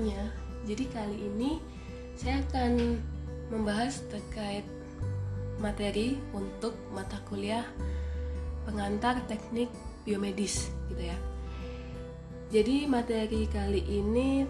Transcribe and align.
semuanya. 0.00 0.32
Jadi 0.64 0.84
kali 0.96 1.16
ini 1.28 1.60
saya 2.16 2.40
akan 2.48 2.96
membahas 3.52 4.00
terkait 4.08 4.64
materi 5.60 6.16
untuk 6.32 6.72
mata 6.96 7.20
kuliah 7.28 7.68
pengantar 8.64 9.20
teknik 9.28 9.68
biomedis 10.08 10.72
gitu 10.88 11.04
ya. 11.04 11.18
Jadi 12.48 12.88
materi 12.88 13.44
kali 13.44 13.84
ini 13.84 14.48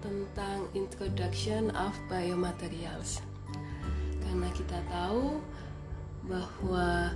tentang 0.00 0.64
introduction 0.72 1.68
of 1.76 1.92
biomaterials. 2.08 3.20
Karena 4.24 4.48
kita 4.56 4.80
tahu 4.88 5.44
bahwa 6.24 7.12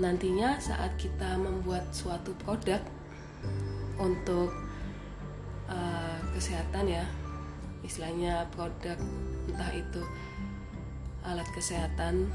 nantinya 0.00 0.56
saat 0.56 0.96
kita 0.96 1.36
membuat 1.36 1.84
suatu 1.92 2.32
produk 2.40 2.80
untuk 4.00 4.63
kesehatan 6.34 6.90
ya 6.90 7.04
istilahnya 7.86 8.48
produk 8.52 8.98
entah 9.48 9.70
itu 9.70 10.02
alat 11.24 11.48
kesehatan 11.54 12.28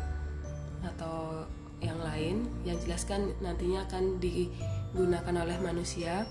atau 0.81 1.45
yang 1.79 1.99
lain 1.99 2.47
yang 2.67 2.75
jelaskan 2.79 3.31
nantinya 3.39 3.83
akan 3.87 4.19
digunakan 4.19 5.35
oleh 5.43 5.57
manusia 5.59 6.27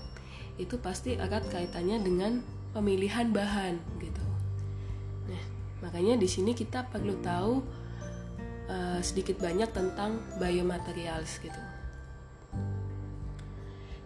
itu 0.59 0.75
pasti 0.77 1.15
akan 1.15 1.43
kaitannya 1.47 2.03
dengan 2.03 2.43
pemilihan 2.75 3.31
bahan 3.31 3.79
gitu. 4.03 4.25
Nah, 5.31 5.43
makanya 5.87 6.19
di 6.19 6.27
sini 6.27 6.51
kita 6.53 6.85
perlu 6.91 7.17
tahu 7.23 7.63
uh, 8.69 8.99
sedikit 8.99 9.39
banyak 9.39 9.71
tentang 9.71 10.19
biomaterials 10.37 11.39
gitu. 11.41 11.61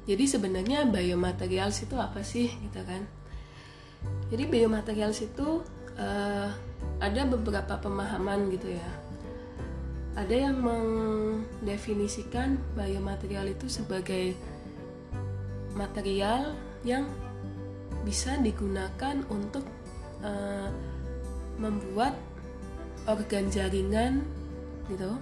Jadi 0.03 0.23
sebenarnya 0.27 0.84
biomaterials 0.88 1.83
itu 1.83 1.95
apa 1.95 2.22
sih 2.22 2.52
gitu 2.52 2.80
kan? 2.83 3.08
Jadi 4.31 4.43
biomaterials 4.49 5.21
itu 5.21 5.61
uh, 5.99 6.49
ada 6.99 7.21
beberapa 7.27 7.77
pemahaman 7.77 8.49
gitu 8.53 8.73
ya. 8.73 8.89
Ada 10.13 10.49
yang 10.49 10.61
mendefinisikan 10.61 12.61
biomaterial 12.77 13.49
itu 13.49 13.65
sebagai 13.65 14.37
material 15.73 16.53
yang 16.85 17.09
bisa 18.05 18.37
digunakan 18.37 19.25
untuk 19.31 19.65
uh, 20.21 20.69
membuat 21.57 22.13
organ 23.07 23.51
jaringan 23.51 24.23
gitu 24.91 25.15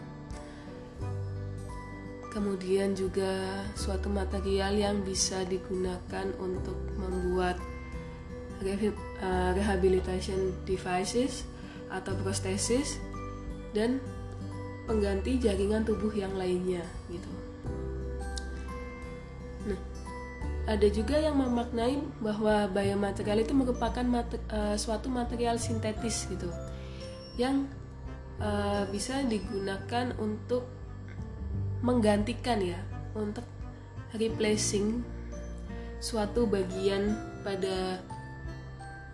kemudian 2.31 2.95
juga 2.95 3.59
suatu 3.75 4.07
material 4.07 4.79
yang 4.79 5.03
bisa 5.03 5.43
digunakan 5.43 6.31
untuk 6.39 6.79
membuat 6.95 7.59
eh, 7.59 7.70
rehabilitation 8.62 10.54
devices 10.64 11.44
atau 11.92 12.16
prostesis 12.22 13.02
dan 13.76 14.00
pengganti 14.86 15.38
jaringan 15.38 15.84
tubuh 15.84 16.12
yang 16.14 16.34
lainnya 16.36 16.84
gitu. 17.12 17.32
Nah, 19.67 19.80
ada 20.67 20.88
juga 20.89 21.20
yang 21.20 21.38
memaknai 21.38 22.02
bahwa 22.22 22.70
biomaterial 22.72 23.44
itu 23.44 23.54
merupakan 23.54 24.04
mater, 24.06 24.39
uh, 24.50 24.76
suatu 24.78 25.09
material 25.12 25.58
sintetis 25.62 26.26
gitu 26.30 26.50
yang 27.39 27.66
uh, 28.42 28.84
bisa 28.89 29.23
digunakan 29.26 30.14
untuk 30.20 30.67
menggantikan 31.82 32.62
ya 32.62 32.78
untuk 33.17 33.45
replacing 34.14 35.02
suatu 36.02 36.45
bagian 36.45 37.16
pada 37.42 38.02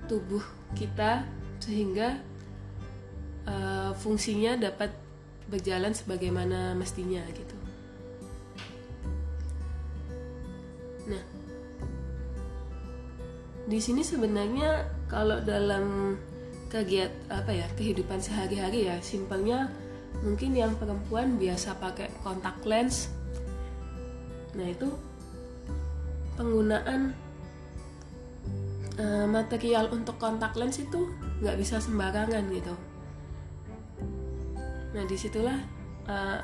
tubuh 0.08 0.42
kita 0.74 1.28
sehingga 1.60 2.20
uh, 3.48 3.92
fungsinya 3.96 4.56
dapat 4.58 4.92
berjalan 5.48 5.96
sebagaimana 5.96 6.76
mestinya 6.76 7.24
gitu. 7.32 7.56
Nah, 11.08 11.24
di 13.68 13.80
sini 13.80 14.04
sebenarnya 14.04 14.88
kalau 15.08 15.40
dalam 15.40 16.16
kegiat 16.68 17.12
apa 17.32 17.52
ya 17.56 17.68
kehidupan 17.80 18.20
sehari-hari 18.20 18.92
ya 18.92 19.00
simpelnya 19.00 19.72
mungkin 20.20 20.52
yang 20.52 20.76
perempuan 20.76 21.40
biasa 21.40 21.80
pakai 21.80 22.12
kontak 22.26 22.60
lens 22.68 23.08
nah 24.52 24.68
itu 24.68 24.90
penggunaan 26.36 27.16
uh, 28.98 29.26
material 29.30 29.90
untuk 29.94 30.18
kontak 30.18 30.58
lens 30.58 30.82
itu 30.82 31.10
nggak 31.42 31.58
bisa 31.58 31.82
sembarangan 31.82 32.44
gitu. 32.50 32.74
Nah 34.94 35.04
di 35.06 35.18
situlah 35.18 35.58
uh, 36.10 36.40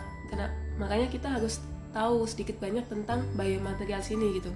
makanya 0.78 1.08
kita 1.10 1.28
harus 1.30 1.62
tahu 1.94 2.26
sedikit 2.26 2.58
banyak 2.58 2.86
tentang 2.90 3.22
biomaterial 3.38 4.02
sini 4.02 4.42
gitu. 4.42 4.50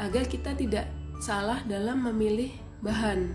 Agar 0.00 0.28
kita 0.28 0.56
tidak 0.56 0.88
salah 1.20 1.60
dalam 1.64 2.04
memilih 2.04 2.52
bahan. 2.84 3.32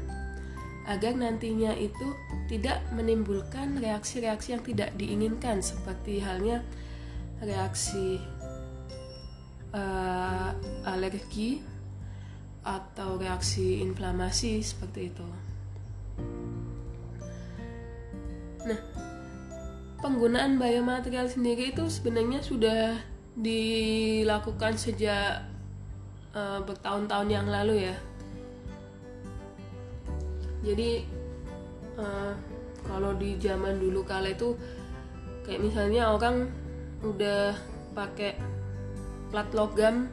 Agar 0.89 1.13
nantinya 1.13 1.77
itu 1.77 2.17
tidak 2.49 2.81
menimbulkan 2.89 3.77
reaksi-reaksi 3.77 4.57
yang 4.57 4.63
tidak 4.65 4.89
diinginkan 4.97 5.61
seperti 5.61 6.17
halnya 6.17 6.65
reaksi 7.41 8.17
uh, 9.73 10.49
alergi 10.85 11.61
atau 12.61 13.17
reaksi 13.17 13.81
inflamasi 13.81 14.61
seperti 14.61 15.09
itu. 15.09 15.27
Nah, 18.61 18.79
penggunaan 20.01 20.61
biomaterial 20.61 21.29
sendiri 21.29 21.73
itu 21.73 21.85
sebenarnya 21.89 22.41
sudah 22.45 23.01
dilakukan 23.37 24.75
sejak 24.75 25.45
uh, 26.35 26.59
bertahun-tahun 26.65 27.29
yang 27.31 27.47
lalu 27.47 27.87
ya 27.87 27.95
jadi 30.61 31.05
uh, 31.97 32.33
kalau 32.85 33.15
di 33.17 33.37
zaman 33.41 33.81
dulu 33.81 34.05
kala 34.05 34.33
itu 34.33 34.53
kayak 35.45 35.61
misalnya 35.63 36.13
orang 36.13 36.49
udah 37.01 37.57
pakai 37.97 38.37
plat 39.33 39.49
logam 39.57 40.05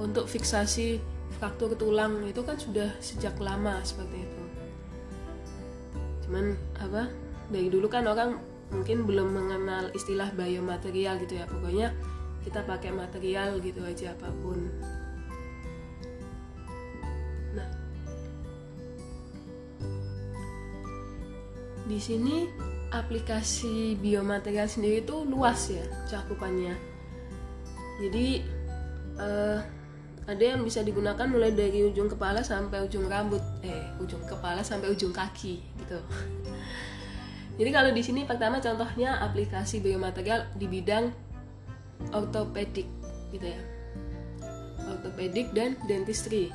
untuk 0.00 0.24
fiksasi 0.24 0.98
fraktur 1.44 1.76
tulang 1.76 2.24
itu 2.24 2.40
kan 2.40 2.56
sudah 2.56 2.88
sejak 3.04 3.36
lama 3.36 3.76
seperti 3.84 4.24
itu. 4.24 4.42
Cuman 6.24 6.56
apa 6.80 7.12
dari 7.52 7.68
dulu 7.68 7.84
kan 7.84 8.08
orang 8.08 8.40
mungkin 8.72 9.04
belum 9.04 9.28
mengenal 9.28 9.92
istilah 9.92 10.32
biomaterial 10.32 11.20
gitu 11.20 11.36
ya. 11.36 11.44
Pokoknya 11.44 11.92
kita 12.48 12.64
pakai 12.64 12.96
material 12.96 13.60
gitu 13.60 13.84
aja 13.84 14.16
apa 14.16 14.32
pun. 14.40 14.56
Di 21.84 22.00
sini 22.00 22.48
aplikasi 22.88 24.00
biomaterial 24.00 24.64
sendiri 24.64 25.04
itu 25.04 25.28
luas 25.28 25.68
ya 25.68 25.84
cakupannya. 26.08 26.72
Jadi 28.00 28.40
uh, 29.20 29.73
ada 30.24 30.40
yang 30.40 30.64
bisa 30.64 30.80
digunakan 30.80 31.28
mulai 31.28 31.52
dari 31.52 31.84
ujung 31.84 32.08
kepala 32.08 32.40
sampai 32.40 32.80
ujung 32.84 33.04
rambut, 33.08 33.40
eh 33.60 33.84
ujung 34.00 34.24
kepala 34.24 34.64
sampai 34.64 34.88
ujung 34.92 35.12
kaki 35.12 35.60
gitu. 35.60 35.98
Jadi 37.60 37.70
kalau 37.70 37.90
di 37.94 38.02
sini 38.02 38.26
pertama 38.26 38.58
contohnya 38.58 39.20
aplikasi 39.22 39.78
biomaterial 39.84 40.48
di 40.58 40.66
bidang 40.66 41.12
ortopedik 42.10 42.88
gitu 43.30 43.46
ya. 43.46 43.60
Ortopedik 44.84 45.52
dan 45.52 45.78
dentistry 45.86 46.50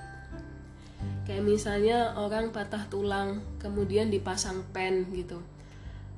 kayak 1.30 1.46
misalnya 1.46 2.18
orang 2.18 2.50
patah 2.50 2.90
tulang 2.90 3.38
kemudian 3.62 4.10
dipasang 4.10 4.66
pen 4.74 5.06
gitu 5.14 5.38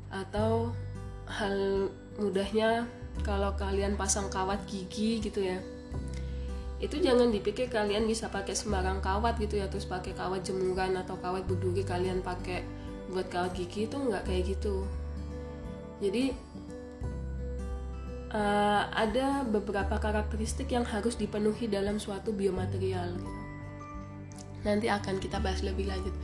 atau 0.07 0.71
hal 1.27 1.92
mudahnya 2.15 2.88
kalau 3.19 3.51
kalian 3.59 4.00
pasang 4.00 4.31
kawat 4.31 4.63
gigi 4.63 5.19
gitu 5.19 5.44
ya 5.44 5.59
itu 6.81 6.98
jangan 6.98 7.30
dipikir 7.30 7.69
kalian 7.69 8.10
bisa 8.10 8.25
pakai 8.33 8.57
sembarang 8.57 9.06
kawat 9.06 9.38
gitu 9.38 9.62
ya 9.62 9.69
terus 9.69 9.86
pakai 9.86 10.18
kawat 10.18 10.42
jemuran 10.42 10.98
atau 10.98 11.13
kawat 11.22 11.45
berduri 11.45 11.86
kalian 11.86 12.25
pakai 12.25 12.66
buat 13.13 13.30
kawat 13.30 13.54
gigi 13.54 13.86
itu 13.86 13.95
nggak 14.01 14.25
kayak 14.25 14.57
gitu. 14.57 14.89
Jadi 16.01 16.33
uh, 18.33 18.83
ada 18.89 19.45
beberapa 19.45 20.01
karakteristik 20.01 20.74
yang 20.74 20.81
harus 20.81 21.13
dipenuhi 21.22 21.69
dalam 21.69 22.01
suatu 22.01 22.33
biomaterial. 22.33 23.13
Nanti 24.66 24.89
akan 24.89 25.22
kita 25.22 25.38
bahas 25.38 25.62
lebih 25.62 25.86
lanjut. 25.86 26.18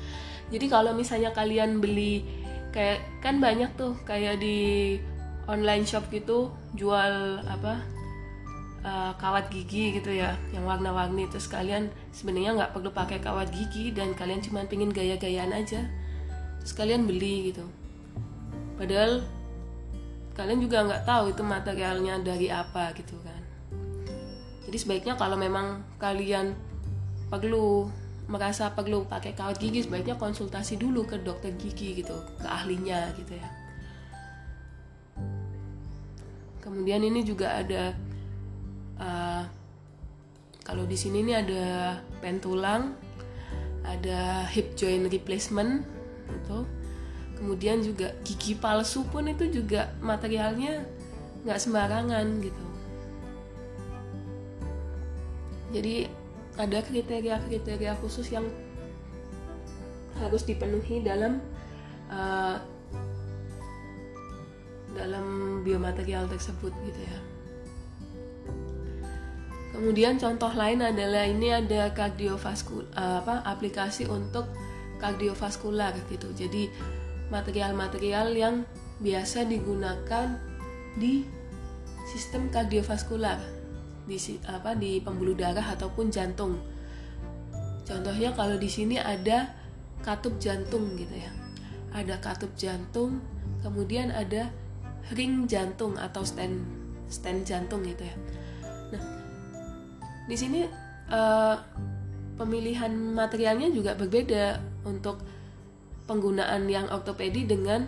Jadi 0.50 0.66
kalau 0.66 0.98
misalnya 0.98 1.30
kalian 1.38 1.78
beli 1.78 2.26
kayak 2.74 3.06
kan 3.22 3.38
banyak 3.38 3.70
tuh 3.78 3.94
kayak 4.10 4.42
di 4.42 4.98
online 5.46 5.86
shop 5.86 6.10
gitu 6.10 6.50
jual 6.74 7.42
apa 7.46 7.97
uh, 8.88 9.12
kawat 9.20 9.52
gigi 9.52 10.00
gitu 10.00 10.16
ya 10.16 10.40
yang 10.56 10.64
warna-warni. 10.64 11.28
Terus 11.28 11.52
kalian 11.52 11.92
sebenarnya 12.16 12.56
nggak 12.56 12.72
perlu 12.72 12.90
pakai 12.96 13.20
kawat 13.20 13.52
gigi 13.52 13.92
dan 13.92 14.16
kalian 14.16 14.40
cuma 14.40 14.64
pingin 14.64 14.90
gaya-gayaan 14.90 15.52
aja. 15.52 15.84
Terus 16.64 16.74
kalian 16.74 17.04
beli 17.04 17.52
gitu. 17.52 17.68
Padahal 18.80 19.28
kalian 20.40 20.60
juga 20.64 20.88
nggak 20.88 21.04
tahu 21.04 21.34
itu 21.36 21.44
materialnya 21.44 22.16
dari 22.24 22.48
apa 22.48 22.96
gitu 22.96 23.20
kan. 23.20 23.42
Jadi 24.68 24.78
sebaiknya 24.80 25.20
kalau 25.20 25.36
memang 25.36 25.84
kalian 26.00 26.56
perlu 27.28 27.88
merasa 28.28 28.68
perlu 28.76 29.08
pakai 29.08 29.32
kawat 29.32 29.56
gigi 29.56 29.88
sebaiknya 29.88 30.20
konsultasi 30.20 30.76
dulu 30.76 31.08
ke 31.08 31.16
dokter 31.24 31.56
gigi 31.56 32.04
gitu 32.04 32.16
ke 32.40 32.48
ahlinya 32.48 33.08
gitu 33.16 33.36
ya. 33.36 33.50
Kemudian 36.60 37.00
ini 37.00 37.24
juga 37.24 37.64
ada 37.64 37.96
uh, 39.02 39.44
kalau 40.68 40.84
di 40.84 40.98
sini 41.00 41.24
ini 41.24 41.34
ada 41.34 41.98
pen 42.20 42.44
tulang 42.44 42.94
ada 43.88 44.44
hip 44.52 44.76
joint 44.76 45.08
replacement 45.08 45.88
gitu 46.28 46.68
kemudian 47.40 47.80
juga 47.80 48.12
gigi 48.26 48.58
palsu 48.58 49.08
pun 49.08 49.30
itu 49.30 49.48
juga 49.48 49.94
materialnya 50.04 50.84
nggak 51.46 51.60
sembarangan 51.62 52.26
gitu 52.44 52.66
jadi 55.72 56.10
ada 56.58 56.82
kriteria-kriteria 56.82 57.94
khusus 58.02 58.34
yang 58.34 58.48
harus 60.18 60.42
dipenuhi 60.42 61.06
dalam 61.06 61.38
uh, 62.10 62.58
dalam 64.98 65.60
biomaterial 65.62 66.26
tersebut 66.26 66.74
gitu 66.90 67.02
ya. 67.06 67.18
Kemudian 69.78 70.18
contoh 70.18 70.50
lain 70.58 70.82
adalah 70.82 71.30
ini 71.30 71.54
ada 71.54 71.94
kardiovaskular 71.94 72.90
apa 72.98 73.46
aplikasi 73.46 74.10
untuk 74.10 74.50
kardiovaskular 74.98 75.94
gitu. 76.10 76.34
Jadi 76.34 76.66
material-material 77.30 78.34
yang 78.34 78.66
biasa 78.98 79.46
digunakan 79.46 80.34
di 80.98 81.22
sistem 82.10 82.50
kardiovaskular 82.50 83.38
di 84.10 84.18
apa 84.50 84.74
di 84.74 84.98
pembuluh 84.98 85.38
darah 85.38 85.78
ataupun 85.78 86.10
jantung. 86.10 86.58
Contohnya 87.86 88.34
kalau 88.34 88.58
di 88.58 88.74
sini 88.74 88.98
ada 88.98 89.54
katup 90.02 90.42
jantung 90.42 90.98
gitu 90.98 91.22
ya. 91.22 91.30
Ada 91.94 92.18
katup 92.18 92.50
jantung, 92.58 93.22
kemudian 93.62 94.10
ada 94.10 94.50
ring 95.14 95.46
jantung 95.46 96.02
atau 96.02 96.26
stand 96.26 96.66
stand 97.14 97.46
jantung 97.46 97.86
gitu 97.86 98.10
ya. 98.10 98.18
Di 100.28 100.36
sini 100.36 100.68
uh, 101.08 101.56
pemilihan 102.36 102.92
materialnya 102.92 103.72
juga 103.72 103.96
berbeda 103.96 104.60
untuk 104.84 105.24
penggunaan 106.06 106.68
yang 106.68 106.88
ortopedi 106.92 107.48
dengan 107.48 107.88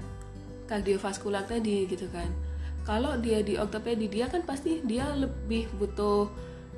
kardiovaskular 0.68 1.44
tadi 1.46 1.84
gitu 1.86 2.08
kan. 2.10 2.32
Kalau 2.88 3.20
dia 3.20 3.44
di 3.44 3.60
ortopedi 3.60 4.08
dia 4.10 4.32
kan 4.32 4.42
pasti 4.48 4.82
dia 4.82 5.06
lebih 5.14 5.68
butuh 5.78 6.32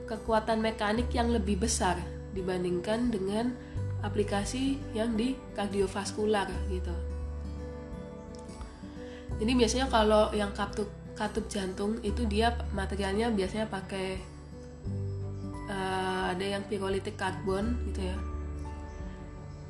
kekuatan 0.10 0.60
mekanik 0.60 1.08
yang 1.16 1.31
lebih 1.31 1.62
besar 1.62 1.96
dibandingkan 2.36 3.13
dengan 3.13 3.56
aplikasi 4.02 4.81
yang 4.98 5.13
di 5.13 5.38
kardiovaskular 5.54 6.50
gitu. 6.74 6.94
Jadi 9.42 9.52
biasanya 9.58 9.88
kalau 9.90 10.30
yang 10.36 10.54
katup 10.54 10.90
katup 11.18 11.46
jantung 11.50 12.02
itu 12.02 12.25
dia 12.25 12.54
materialnya 12.74 13.30
biasanya 13.30 13.69
pakai 13.69 14.31
uh, 15.72 16.36
ada 16.36 16.46
yang 16.46 16.64
pirolitik 16.68 17.16
karbon 17.16 17.80
gitu 17.90 18.04
ya. 18.04 18.18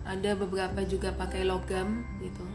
Ada 0.02 0.34
beberapa 0.34 0.82
juga 0.84 1.14
pakai 1.14 1.46
logam 1.46 2.02
gitu. 2.20 2.46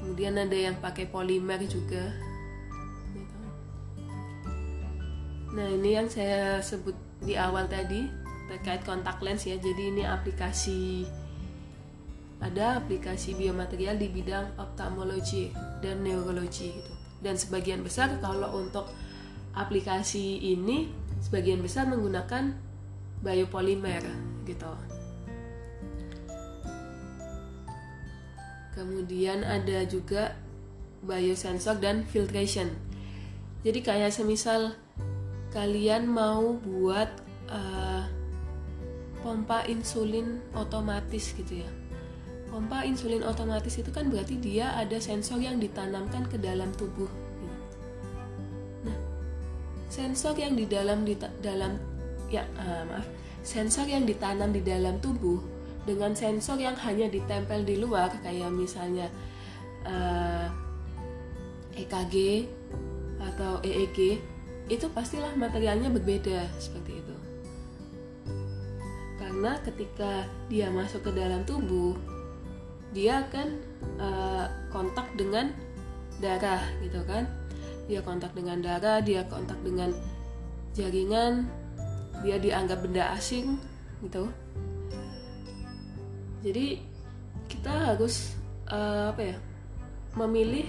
Kemudian 0.00 0.40
ada 0.40 0.56
yang 0.56 0.76
pakai 0.80 1.08
polimer 1.08 1.60
juga 1.64 2.12
gitu. 3.12 3.38
nah 5.54 5.70
ini 5.70 5.96
yang 5.96 6.10
saya 6.10 6.58
sebut 6.58 6.98
di 7.22 7.38
awal 7.38 7.70
tadi 7.70 8.10
terkait 8.48 8.84
kontak 8.84 9.20
lens 9.20 9.44
ya. 9.44 9.56
Jadi 9.56 9.96
ini 9.96 10.02
aplikasi 10.04 11.08
ada 12.44 12.76
aplikasi 12.76 13.32
biomaterial 13.38 13.96
di 13.96 14.12
bidang 14.12 14.60
ophthalmology 14.60 15.48
dan 15.80 16.04
neurologi 16.04 16.76
gitu. 16.76 16.92
Dan 17.24 17.40
sebagian 17.40 17.80
besar 17.80 18.20
kalau 18.20 18.60
untuk 18.60 18.84
aplikasi 19.56 20.44
ini 20.52 20.90
sebagian 21.24 21.64
besar 21.64 21.88
menggunakan 21.88 22.52
biopolimer 23.24 24.04
gitu. 24.44 24.68
Kemudian 28.76 29.40
ada 29.40 29.88
juga 29.88 30.36
biosensor 31.00 31.80
dan 31.80 32.04
filtration. 32.04 32.68
Jadi 33.64 33.80
kayak 33.80 34.12
semisal 34.12 34.76
kalian 35.56 36.04
mau 36.04 36.60
buat 36.60 37.08
uh, 37.48 38.04
pompa 39.24 39.64
insulin 39.64 40.44
otomatis 40.52 41.32
gitu 41.32 41.64
ya. 41.64 41.70
Pompa 42.52 42.84
insulin 42.84 43.24
otomatis 43.24 43.80
itu 43.80 43.88
kan 43.88 44.12
berarti 44.12 44.36
dia 44.36 44.76
ada 44.76 45.00
sensor 45.00 45.40
yang 45.40 45.56
ditanamkan 45.56 46.28
ke 46.28 46.36
dalam 46.36 46.68
tubuh 46.76 47.08
sensor 49.94 50.34
yang 50.34 50.58
di 50.58 50.66
dalam 50.66 51.06
di 51.06 51.14
dalam 51.38 51.78
ya 52.26 52.42
uh, 52.58 52.82
maaf. 52.90 53.06
Sensor 53.46 53.86
yang 53.86 54.02
ditanam 54.02 54.50
di 54.50 54.58
dalam 54.58 54.98
tubuh 54.98 55.38
dengan 55.86 56.10
sensor 56.18 56.58
yang 56.58 56.74
hanya 56.82 57.06
ditempel 57.06 57.62
di 57.62 57.78
luar 57.78 58.10
kayak 58.24 58.50
misalnya 58.50 59.06
uh, 59.86 60.50
eh, 61.78 61.86
EKG 61.86 62.48
atau 63.22 63.62
EEG 63.62 64.18
itu 64.66 64.86
pastilah 64.90 65.30
materialnya 65.36 65.92
berbeda 65.92 66.48
seperti 66.56 67.04
itu. 67.04 67.16
Karena 69.20 69.60
ketika 69.62 70.24
dia 70.48 70.72
masuk 70.72 71.06
ke 71.06 71.12
dalam 71.14 71.44
tubuh 71.46 71.94
dia 72.96 73.28
akan 73.28 73.48
uh, 74.00 74.46
kontak 74.72 75.06
dengan 75.20 75.52
darah 76.22 76.62
gitu 76.80 77.02
kan 77.04 77.26
dia 77.84 78.00
kontak 78.00 78.32
dengan 78.32 78.60
darah 78.64 79.00
dia 79.04 79.24
kontak 79.28 79.58
dengan 79.60 79.92
jaringan 80.72 81.48
dia 82.24 82.40
dianggap 82.40 82.80
benda 82.80 83.12
asing 83.14 83.60
gitu 84.00 84.28
jadi 86.44 86.80
kita 87.48 87.94
harus 87.94 88.36
uh, 88.68 89.12
apa 89.12 89.22
ya 89.34 89.36
memilih 90.14 90.68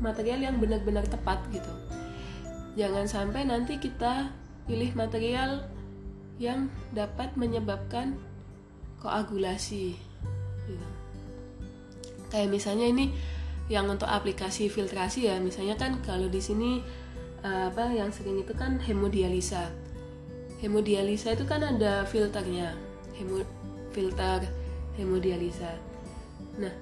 material 0.00 0.40
yang 0.40 0.56
benar-benar 0.58 1.04
tepat 1.06 1.38
gitu 1.52 1.72
jangan 2.78 3.06
sampai 3.06 3.44
nanti 3.44 3.76
kita 3.76 4.30
pilih 4.64 4.94
material 4.94 5.66
yang 6.40 6.72
dapat 6.96 7.34
menyebabkan 7.36 8.16
koagulasi 9.02 9.98
gitu. 10.64 10.86
kayak 12.32 12.48
misalnya 12.48 12.86
ini 12.88 13.12
yang 13.70 13.86
untuk 13.86 14.10
aplikasi 14.10 14.66
filtrasi 14.66 15.30
ya 15.30 15.38
misalnya 15.38 15.78
kan 15.78 16.02
kalau 16.02 16.26
di 16.26 16.42
sini 16.42 16.82
uh, 17.46 17.70
apa 17.70 17.94
yang 17.94 18.10
sering 18.10 18.42
itu 18.42 18.50
kan 18.52 18.82
hemodialisa 18.82 19.70
hemodialisa 20.60 21.38
itu 21.38 21.46
kan 21.46 21.62
ada 21.64 22.04
filternya 22.04 22.76
hemo 23.16 23.46
filter 23.90 24.46
hemodialisa. 24.96 25.72
Nah, 26.60 26.72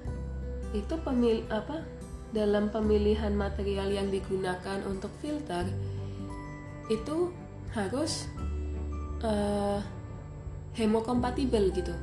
itu 0.75 0.95
pemil 1.01 1.43
apa 1.49 1.83
dalam 2.29 2.69
pemilihan 2.69 3.33
material 3.33 3.89
yang 3.89 4.07
digunakan 4.11 4.85
untuk 4.85 5.09
filter 5.23 5.65
itu 6.91 7.33
harus 7.73 8.29
uh, 9.21 9.81
hemokompatibel 10.73 11.69
gitu. 11.73 11.93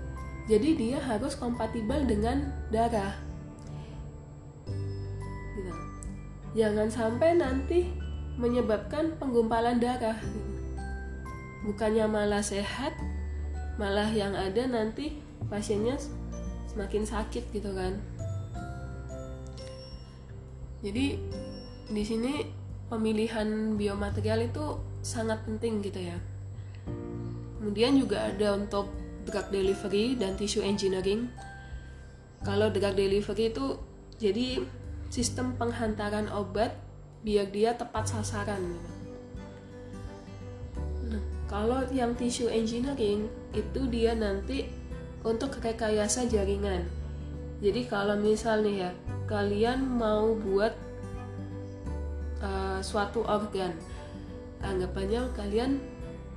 Jadi 0.46 0.78
dia 0.78 0.98
harus 1.02 1.34
kompatibel 1.34 2.06
dengan 2.06 2.54
darah. 2.70 3.25
Gitu. 5.56 5.72
Jangan 6.56 6.92
sampai 6.92 7.40
nanti 7.40 7.88
menyebabkan 8.36 9.16
penggumpalan 9.16 9.80
darah. 9.80 10.20
Bukannya 11.64 12.04
malah 12.06 12.44
sehat, 12.44 12.94
malah 13.76 14.08
yang 14.08 14.32
ada 14.32 14.64
nanti 14.68 15.20
pasiennya 15.48 16.00
semakin 16.76 17.04
sakit 17.04 17.44
gitu 17.52 17.72
kan 17.72 17.96
jadi 20.80 21.16
di 21.88 22.02
sini 22.04 22.44
pemilihan 22.92 23.76
biomaterial 23.76 24.44
itu 24.48 24.80
sangat 25.04 25.40
penting 25.44 25.84
gitu 25.84 26.04
ya 26.04 26.16
kemudian 27.60 27.96
juga 28.00 28.32
ada 28.32 28.56
untuk 28.56 28.92
drug 29.28 29.48
delivery 29.52 30.16
dan 30.16 30.36
tissue 30.40 30.64
engineering 30.64 31.28
kalau 32.44 32.72
drug 32.72 32.96
delivery 32.96 33.52
itu 33.52 33.80
jadi 34.16 34.64
sistem 35.16 35.56
penghantaran 35.56 36.28
obat 36.28 36.76
biar 37.24 37.48
dia 37.48 37.72
tepat 37.72 38.04
sasaran 38.04 38.60
gitu. 41.00 41.16
kalau 41.48 41.80
yang 41.88 42.12
tissue 42.12 42.52
engineering 42.52 43.24
itu 43.56 43.88
dia 43.88 44.12
nanti 44.12 44.68
untuk 45.24 45.56
rekayasa 45.56 46.28
jaringan 46.28 46.84
jadi 47.64 47.88
kalau 47.88 48.20
misalnya 48.20 48.72
ya 48.76 48.90
kalian 49.24 49.88
mau 49.88 50.36
buat 50.36 50.76
uh, 52.44 52.84
suatu 52.84 53.24
organ 53.24 53.72
anggapannya 54.60 55.32
kalian 55.32 55.80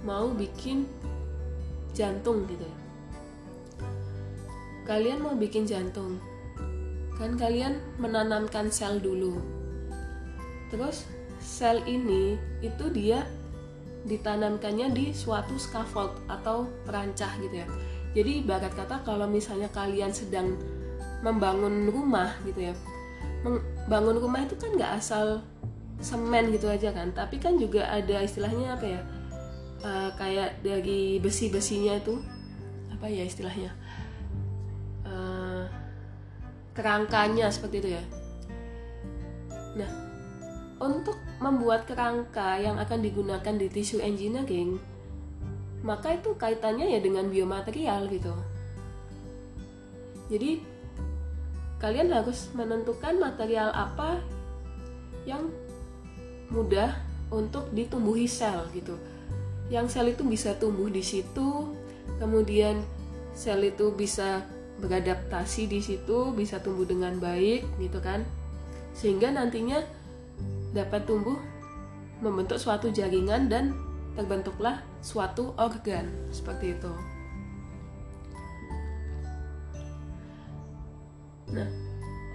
mau 0.07 0.31
bikin 0.31 0.87
jantung 1.91 2.47
gitu 2.47 2.63
ya 2.63 2.79
kalian 4.87 5.19
mau 5.19 5.35
bikin 5.35 5.67
jantung 5.67 6.15
kan 7.19 7.35
kalian 7.35 7.83
menanamkan 7.99 8.71
sel 8.71 8.97
dulu. 9.03 9.43
Terus 10.71 11.03
sel 11.43 11.83
ini 11.83 12.39
itu 12.63 12.87
dia 12.87 13.27
ditanamkannya 14.07 14.95
di 14.95 15.11
suatu 15.11 15.59
scaffold 15.59 16.15
atau 16.31 16.71
perancah 16.87 17.35
gitu 17.43 17.59
ya. 17.59 17.67
Jadi 18.15 18.41
ibarat 18.41 18.71
kata 18.71 19.03
kalau 19.03 19.27
misalnya 19.27 19.67
kalian 19.69 20.15
sedang 20.15 20.55
membangun 21.19 21.91
rumah 21.91 22.39
gitu 22.47 22.71
ya. 22.71 22.73
Membangun 23.43 24.23
rumah 24.23 24.47
itu 24.47 24.55
kan 24.55 24.71
nggak 24.79 24.93
asal 25.03 25.43
semen 25.99 26.55
gitu 26.55 26.71
aja 26.71 26.95
kan. 26.95 27.11
Tapi 27.11 27.35
kan 27.43 27.59
juga 27.59 27.91
ada 27.91 28.23
istilahnya 28.23 28.79
apa 28.79 28.85
ya? 28.87 29.01
Uh, 29.79 30.09
kayak 30.15 30.63
dari 30.63 31.19
besi 31.19 31.51
besinya 31.51 31.99
itu. 31.99 32.23
Apa 32.95 33.11
ya 33.11 33.27
istilahnya 33.27 33.78
kerangkanya 36.79 37.51
seperti 37.51 37.83
itu 37.83 37.89
ya. 37.99 38.03
Nah, 39.75 39.91
untuk 40.79 41.19
membuat 41.43 41.83
kerangka 41.83 42.55
yang 42.55 42.79
akan 42.79 43.03
digunakan 43.03 43.55
di 43.59 43.67
tissue 43.67 43.99
engineering, 43.99 44.79
maka 45.83 46.15
itu 46.15 46.31
kaitannya 46.39 46.87
ya 46.95 47.03
dengan 47.03 47.27
biomaterial 47.27 48.07
gitu. 48.07 48.31
Jadi 50.31 50.63
kalian 51.83 52.15
harus 52.15 52.47
menentukan 52.55 53.19
material 53.19 53.75
apa 53.75 54.23
yang 55.27 55.51
mudah 56.47 56.95
untuk 57.27 57.67
ditumbuhi 57.75 58.25
sel 58.25 58.67
gitu. 58.71 58.95
Yang 59.67 59.99
sel 59.99 60.07
itu 60.15 60.23
bisa 60.23 60.55
tumbuh 60.55 60.87
di 60.87 61.03
situ, 61.03 61.75
kemudian 62.17 62.79
sel 63.35 63.61
itu 63.67 63.91
bisa 63.93 64.47
beradaptasi 64.79 65.67
di 65.67 65.83
situ 65.83 66.31
bisa 66.33 66.63
tumbuh 66.63 66.87
dengan 66.87 67.19
baik 67.19 67.67
gitu 67.79 67.99
kan 67.99 68.23
sehingga 68.95 69.31
nantinya 69.31 69.79
dapat 70.71 71.05
tumbuh 71.05 71.37
membentuk 72.19 72.59
suatu 72.59 72.91
jaringan 72.91 73.47
dan 73.47 73.71
terbentuklah 74.19 74.83
suatu 74.99 75.55
organ 75.55 76.11
seperti 76.35 76.75
itu. 76.75 76.91
Nah, 81.49 81.69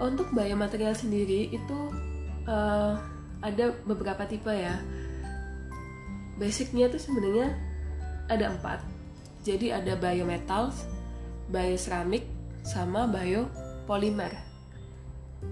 untuk 0.03 0.33
biomaterial 0.35 0.97
sendiri 0.97 1.53
itu 1.53 1.79
uh, 2.49 2.99
ada 3.45 3.77
beberapa 3.87 4.27
tipe 4.27 4.51
ya. 4.51 4.81
Basicnya 6.41 6.91
itu 6.91 6.99
sebenarnya 6.99 7.55
ada 8.27 8.51
empat. 8.51 8.83
Jadi 9.45 9.71
ada 9.71 9.95
biometals, 9.95 10.89
bioceramik, 11.53 12.27
sama 12.65 13.05
biopolimer 13.05 14.33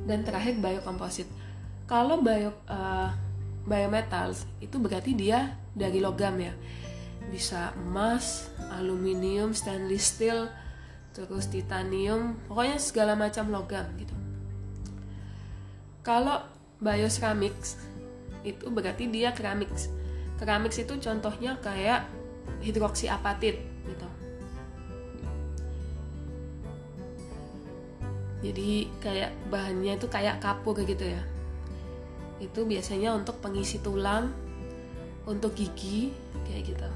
dan 0.08 0.24
terakhir 0.24 0.56
biokomposit. 0.58 1.28
Kalau 1.84 2.24
bio 2.24 2.56
uh, 2.66 3.12
biometals 3.68 4.48
itu 4.64 4.80
berarti 4.80 5.12
dia 5.12 5.60
dari 5.76 6.00
logam 6.00 6.40
ya. 6.40 6.56
Bisa 7.28 7.76
emas 7.76 8.48
aluminium 8.72 9.52
stainless 9.52 10.16
steel 10.16 10.48
terus 11.12 11.52
titanium 11.52 12.40
pokoknya 12.48 12.80
segala 12.80 13.12
macam 13.12 13.52
logam 13.52 13.84
gitu. 14.00 14.16
Kalau 16.00 16.42
bioceramics 16.80 17.78
itu 18.42 18.66
berarti 18.72 19.06
dia 19.12 19.30
keramik. 19.36 19.70
Keramik 20.40 20.74
itu 20.74 20.96
contohnya 20.98 21.60
kayak 21.62 22.08
hidroksi 22.64 23.06
apatit 23.06 23.71
jadi 28.42 28.90
kayak 28.98 29.30
bahannya 29.54 29.94
itu 29.94 30.10
kayak 30.10 30.42
kapur 30.42 30.74
gitu 30.82 31.06
ya. 31.06 31.22
Itu 32.42 32.66
biasanya 32.66 33.14
untuk 33.14 33.38
pengisi 33.38 33.78
tulang 33.78 34.34
untuk 35.30 35.54
gigi 35.54 36.10
kayak 36.42 36.74
gitu. 36.74 36.88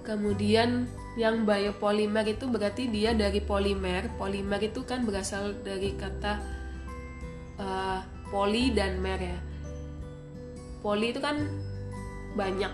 Kemudian 0.00 0.88
yang 1.20 1.44
biopolimer 1.44 2.24
itu 2.24 2.48
berarti 2.48 2.88
dia 2.88 3.12
dari 3.12 3.44
polimer. 3.44 4.08
Polimer 4.16 4.64
itu 4.64 4.80
kan 4.88 5.04
berasal 5.04 5.52
dari 5.60 5.92
kata 5.92 6.40
uh, 7.60 8.00
poli 8.32 8.72
dan 8.72 8.96
mer 9.04 9.20
ya. 9.20 9.38
Poli 10.80 11.12
itu 11.12 11.20
kan 11.20 11.36
banyak 12.32 12.72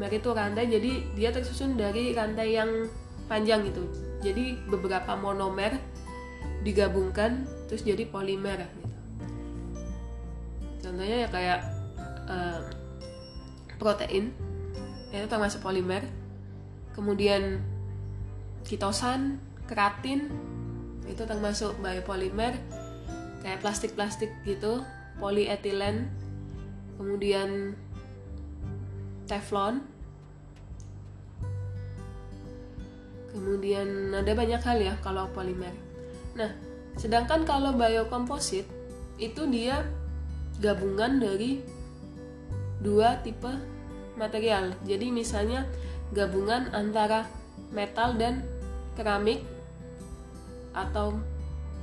mer 0.00 0.08
itu 0.08 0.32
rantai. 0.32 0.64
Jadi 0.64 1.12
dia 1.12 1.28
tersusun 1.28 1.76
dari 1.76 2.16
rantai 2.16 2.56
yang 2.56 2.88
panjang 3.28 3.68
gitu. 3.68 3.84
Jadi 4.24 4.56
beberapa 4.64 5.12
monomer 5.12 5.91
digabungkan 6.62 7.44
terus 7.66 7.82
jadi 7.82 8.06
polimer 8.06 8.66
gitu. 8.66 8.96
Contohnya 10.82 11.26
ya 11.26 11.28
kayak 11.30 11.60
uh, 12.26 12.60
protein 13.78 14.34
itu 15.12 15.26
termasuk 15.28 15.60
polimer. 15.60 16.02
Kemudian 16.92 17.60
kitosan, 18.64 19.40
keratin 19.68 20.28
itu 21.08 21.22
termasuk 21.26 21.76
biopolimer 21.82 22.56
kayak 23.42 23.60
plastik-plastik 23.60 24.30
gitu, 24.46 24.86
polietilen. 25.18 26.08
Kemudian 26.96 27.74
teflon. 29.26 29.82
Kemudian 33.32 34.12
ada 34.12 34.32
banyak 34.36 34.60
hal 34.62 34.78
ya 34.78 34.94
kalau 35.00 35.26
polimer. 35.32 35.72
Nah, 36.32 36.50
sedangkan 36.96 37.44
kalau 37.44 37.76
biokomposit 37.76 38.64
itu 39.20 39.42
dia 39.48 39.84
gabungan 40.58 41.20
dari 41.20 41.60
dua 42.82 43.20
tipe 43.20 43.50
material. 44.16 44.74
Jadi 44.84 45.12
misalnya 45.12 45.68
gabungan 46.12 46.72
antara 46.72 47.28
metal 47.72 48.16
dan 48.16 48.44
keramik 48.98 49.40
atau 50.72 51.16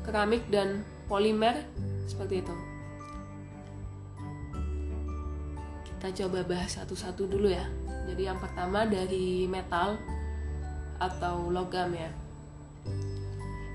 keramik 0.06 0.46
dan 0.50 0.86
polimer 1.10 1.66
seperti 2.06 2.42
itu. 2.42 2.56
Kita 5.86 6.08
coba 6.26 6.46
bahas 6.48 6.78
satu-satu 6.78 7.28
dulu 7.28 7.50
ya. 7.50 7.66
Jadi 8.10 8.26
yang 8.26 8.40
pertama 8.42 8.88
dari 8.88 9.46
metal 9.46 10.00
atau 10.98 11.50
logam 11.54 11.94
ya. 11.94 12.10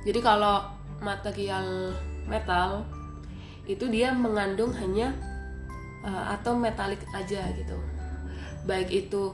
Jadi 0.04 0.20
kalau 0.20 0.68
material 1.00 1.96
metal 2.28 2.84
itu 3.64 3.88
dia 3.88 4.12
mengandung 4.12 4.72
hanya 4.76 5.16
uh, 6.04 6.36
atom 6.36 6.60
metalik 6.60 7.00
aja 7.16 7.48
gitu. 7.56 7.76
Baik 8.68 8.92
itu 8.92 9.32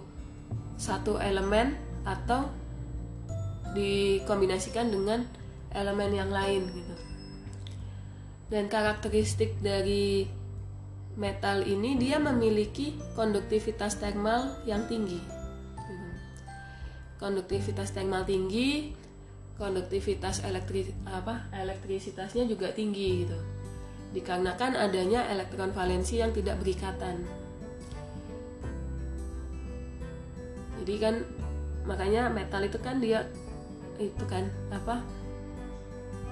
satu 0.78 1.18
elemen 1.18 1.74
atau 2.06 2.46
dikombinasikan 3.74 4.90
dengan 4.90 5.26
elemen 5.74 6.10
yang 6.14 6.30
lain 6.30 6.66
gitu. 6.70 6.94
Dan 8.50 8.66
karakteristik 8.66 9.58
dari 9.62 10.26
metal 11.14 11.62
ini 11.66 11.94
dia 11.98 12.18
memiliki 12.18 12.98
konduktivitas 13.14 13.98
termal 13.98 14.58
yang 14.66 14.86
tinggi. 14.90 15.22
Konduktivitas 17.18 17.92
termal 17.94 18.24
tinggi 18.24 18.96
konduktivitas 19.61 20.40
elektri 20.49 20.88
apa 21.05 21.52
elektrisitasnya 21.52 22.49
juga 22.49 22.73
tinggi 22.73 23.29
gitu. 23.29 23.37
Dikarenakan 24.17 24.81
adanya 24.81 25.29
elektron 25.29 25.76
valensi 25.76 26.19
yang 26.19 26.33
tidak 26.33 26.57
berikatan. 26.64 27.21
Jadi 30.81 30.95
kan 30.97 31.14
makanya 31.85 32.33
metal 32.33 32.64
itu 32.64 32.81
kan 32.81 33.05
dia 33.05 33.29
itu 34.00 34.25
kan 34.25 34.49
apa 34.73 35.05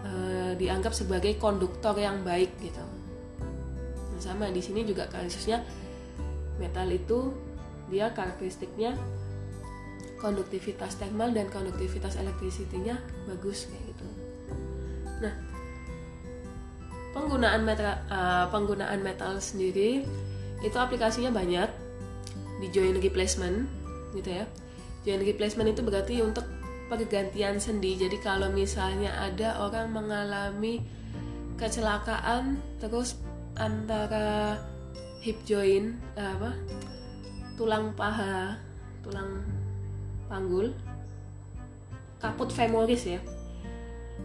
e, 0.09 0.13
dianggap 0.57 0.97
sebagai 0.97 1.37
konduktor 1.37 1.93
yang 2.01 2.25
baik 2.25 2.49
gitu. 2.65 2.81
Sama 4.17 4.49
di 4.49 4.65
sini 4.65 4.89
juga 4.89 5.05
kasusnya 5.07 5.63
metal 6.57 6.89
itu 6.89 7.37
dia 7.93 8.11
karakteristiknya 8.17 8.97
konduktivitas 10.19 10.99
thermal 10.99 11.31
dan 11.31 11.47
konduktivitas 11.51 12.19
elektrisitinya 12.19 12.99
bagus 13.31 13.71
kayak 13.71 13.83
gitu. 13.95 14.07
Nah, 15.23 15.35
penggunaan 17.15 17.63
metal 17.67 17.95
uh, 18.11 18.47
penggunaan 18.51 19.01
metal 19.03 19.39
sendiri 19.43 20.07
itu 20.63 20.77
aplikasinya 20.77 21.31
banyak 21.31 21.71
di 22.59 22.67
joint 22.75 22.99
replacement 22.99 23.67
gitu 24.15 24.43
ya 24.43 24.45
joint 25.07 25.23
replacement 25.23 25.71
itu 25.71 25.81
berarti 25.83 26.15
untuk 26.23 26.45
pergantian 26.91 27.61
sendi 27.61 27.95
jadi 27.95 28.17
kalau 28.19 28.51
misalnya 28.51 29.13
ada 29.21 29.61
orang 29.63 29.93
mengalami 29.93 30.83
kecelakaan 31.61 32.59
terus 32.83 33.19
antara 33.59 34.59
hip 35.23 35.39
joint 35.47 35.99
eh, 36.15 36.23
apa 36.25 36.55
tulang 37.59 37.93
paha 37.95 38.57
tulang 39.03 39.43
panggul. 40.29 40.77
Kaput 42.21 42.53
femoris 42.53 43.09
ya. 43.09 43.21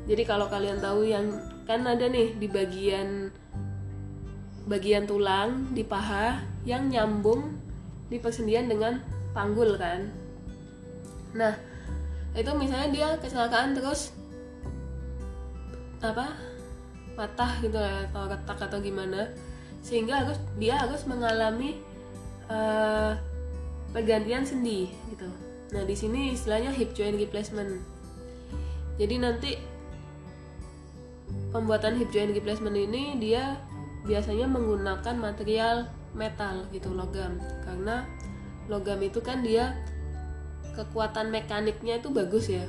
Jadi 0.04 0.24
kalau 0.28 0.52
kalian 0.52 0.84
tahu 0.84 1.08
yang 1.08 1.32
kan 1.64 1.88
ada 1.88 2.12
nih 2.12 2.36
di 2.36 2.48
bagian 2.52 3.32
bagian 4.68 5.08
tulang 5.08 5.72
di 5.72 5.84
paha 5.84 6.44
yang 6.68 6.92
nyambung 6.92 7.56
di 8.12 8.20
persendian 8.20 8.68
dengan 8.68 9.00
panggul 9.32 9.80
kan. 9.80 10.12
Nah 11.36 11.56
itu 12.36 12.52
misalnya 12.58 12.90
dia 12.92 13.08
kecelakaan 13.22 13.78
terus 13.78 14.12
apa 16.04 16.36
patah 17.16 17.62
gitu 17.64 17.78
ya 17.80 18.10
atau 18.12 18.28
retak 18.28 18.60
atau 18.60 18.80
gimana. 18.84 19.32
Sehingga 19.84 20.24
harus 20.24 20.40
dia 20.60 20.80
harus 20.80 21.04
mengalami 21.08 21.80
uh, 22.48 23.16
pergantian 23.92 24.44
sendi 24.44 24.90
gitu 25.12 25.28
nah 25.74 25.82
di 25.82 25.98
sini 25.98 26.38
istilahnya 26.38 26.70
hip 26.70 26.94
joint 26.94 27.18
replacement. 27.18 27.82
Jadi 29.02 29.16
nanti 29.18 29.52
pembuatan 31.50 31.98
hip 31.98 32.14
joint 32.14 32.30
replacement 32.30 32.78
ini 32.78 33.18
dia 33.18 33.58
biasanya 34.06 34.46
menggunakan 34.46 35.16
material 35.18 35.90
metal 36.14 36.70
gitu 36.70 36.94
logam. 36.94 37.42
Karena 37.66 38.06
logam 38.70 39.02
itu 39.02 39.18
kan 39.18 39.42
dia 39.42 39.74
kekuatan 40.78 41.34
mekaniknya 41.34 41.98
itu 41.98 42.14
bagus 42.14 42.54
ya. 42.54 42.66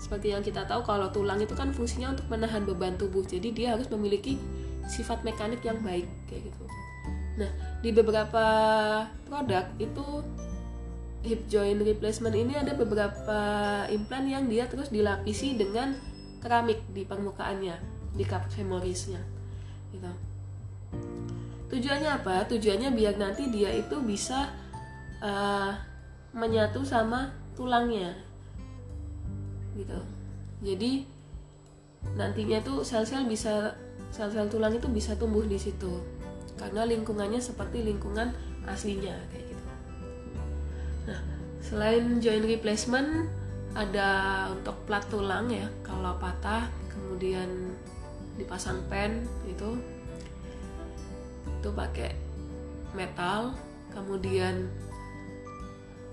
Seperti 0.00 0.32
yang 0.32 0.40
kita 0.40 0.64
tahu 0.64 0.80
kalau 0.86 1.10
tulang 1.12 1.42
itu 1.42 1.52
kan 1.52 1.74
fungsinya 1.74 2.16
untuk 2.16 2.26
menahan 2.32 2.64
beban 2.64 2.96
tubuh. 2.96 3.20
Jadi 3.26 3.52
dia 3.52 3.76
harus 3.76 3.90
memiliki 3.92 4.40
sifat 4.88 5.20
mekanik 5.26 5.60
yang 5.60 5.76
baik 5.84 6.08
kayak 6.30 6.48
gitu. 6.48 6.64
Nah 7.36 7.50
di 7.84 7.90
beberapa 7.92 8.46
produk 9.28 9.68
itu 9.76 10.24
hip 11.26 11.50
joint 11.50 11.82
replacement 11.82 12.34
ini 12.34 12.54
ada 12.54 12.78
beberapa 12.78 13.40
implan 13.90 14.24
yang 14.30 14.44
dia 14.46 14.70
terus 14.70 14.90
dilapisi 14.92 15.58
dengan 15.58 15.98
keramik 16.38 16.86
di 16.94 17.02
permukaannya 17.02 17.76
di 18.14 18.24
kaput 18.26 18.54
femorisnya 18.54 19.18
gitu. 19.90 20.10
Tujuannya 21.68 22.10
apa? 22.22 22.48
Tujuannya 22.48 22.94
biar 22.94 23.20
nanti 23.20 23.50
dia 23.52 23.68
itu 23.74 24.00
bisa 24.00 24.48
uh, 25.20 25.72
menyatu 26.32 26.86
sama 26.86 27.34
tulangnya 27.58 28.16
gitu. 29.76 30.00
Jadi 30.64 31.04
nantinya 32.14 32.62
tuh 32.62 32.86
sel-sel 32.86 33.26
bisa 33.26 33.74
sel-sel 34.14 34.48
tulang 34.48 34.72
itu 34.72 34.88
bisa 34.88 35.12
tumbuh 35.18 35.44
di 35.44 35.60
situ 35.60 36.00
karena 36.56 36.88
lingkungannya 36.88 37.38
seperti 37.38 37.84
lingkungan 37.84 38.32
aslinya 38.66 39.14
kayak 39.30 39.47
selain 41.68 42.16
joint 42.24 42.48
replacement 42.48 43.28
ada 43.76 44.48
untuk 44.56 44.72
plat 44.88 45.04
tulang 45.12 45.52
ya 45.52 45.68
kalau 45.84 46.16
patah 46.16 46.72
kemudian 46.88 47.76
dipasang 48.40 48.80
pen 48.88 49.28
itu. 49.44 49.76
Itu 51.60 51.68
pakai 51.76 52.16
metal 52.96 53.52
kemudian 53.92 54.72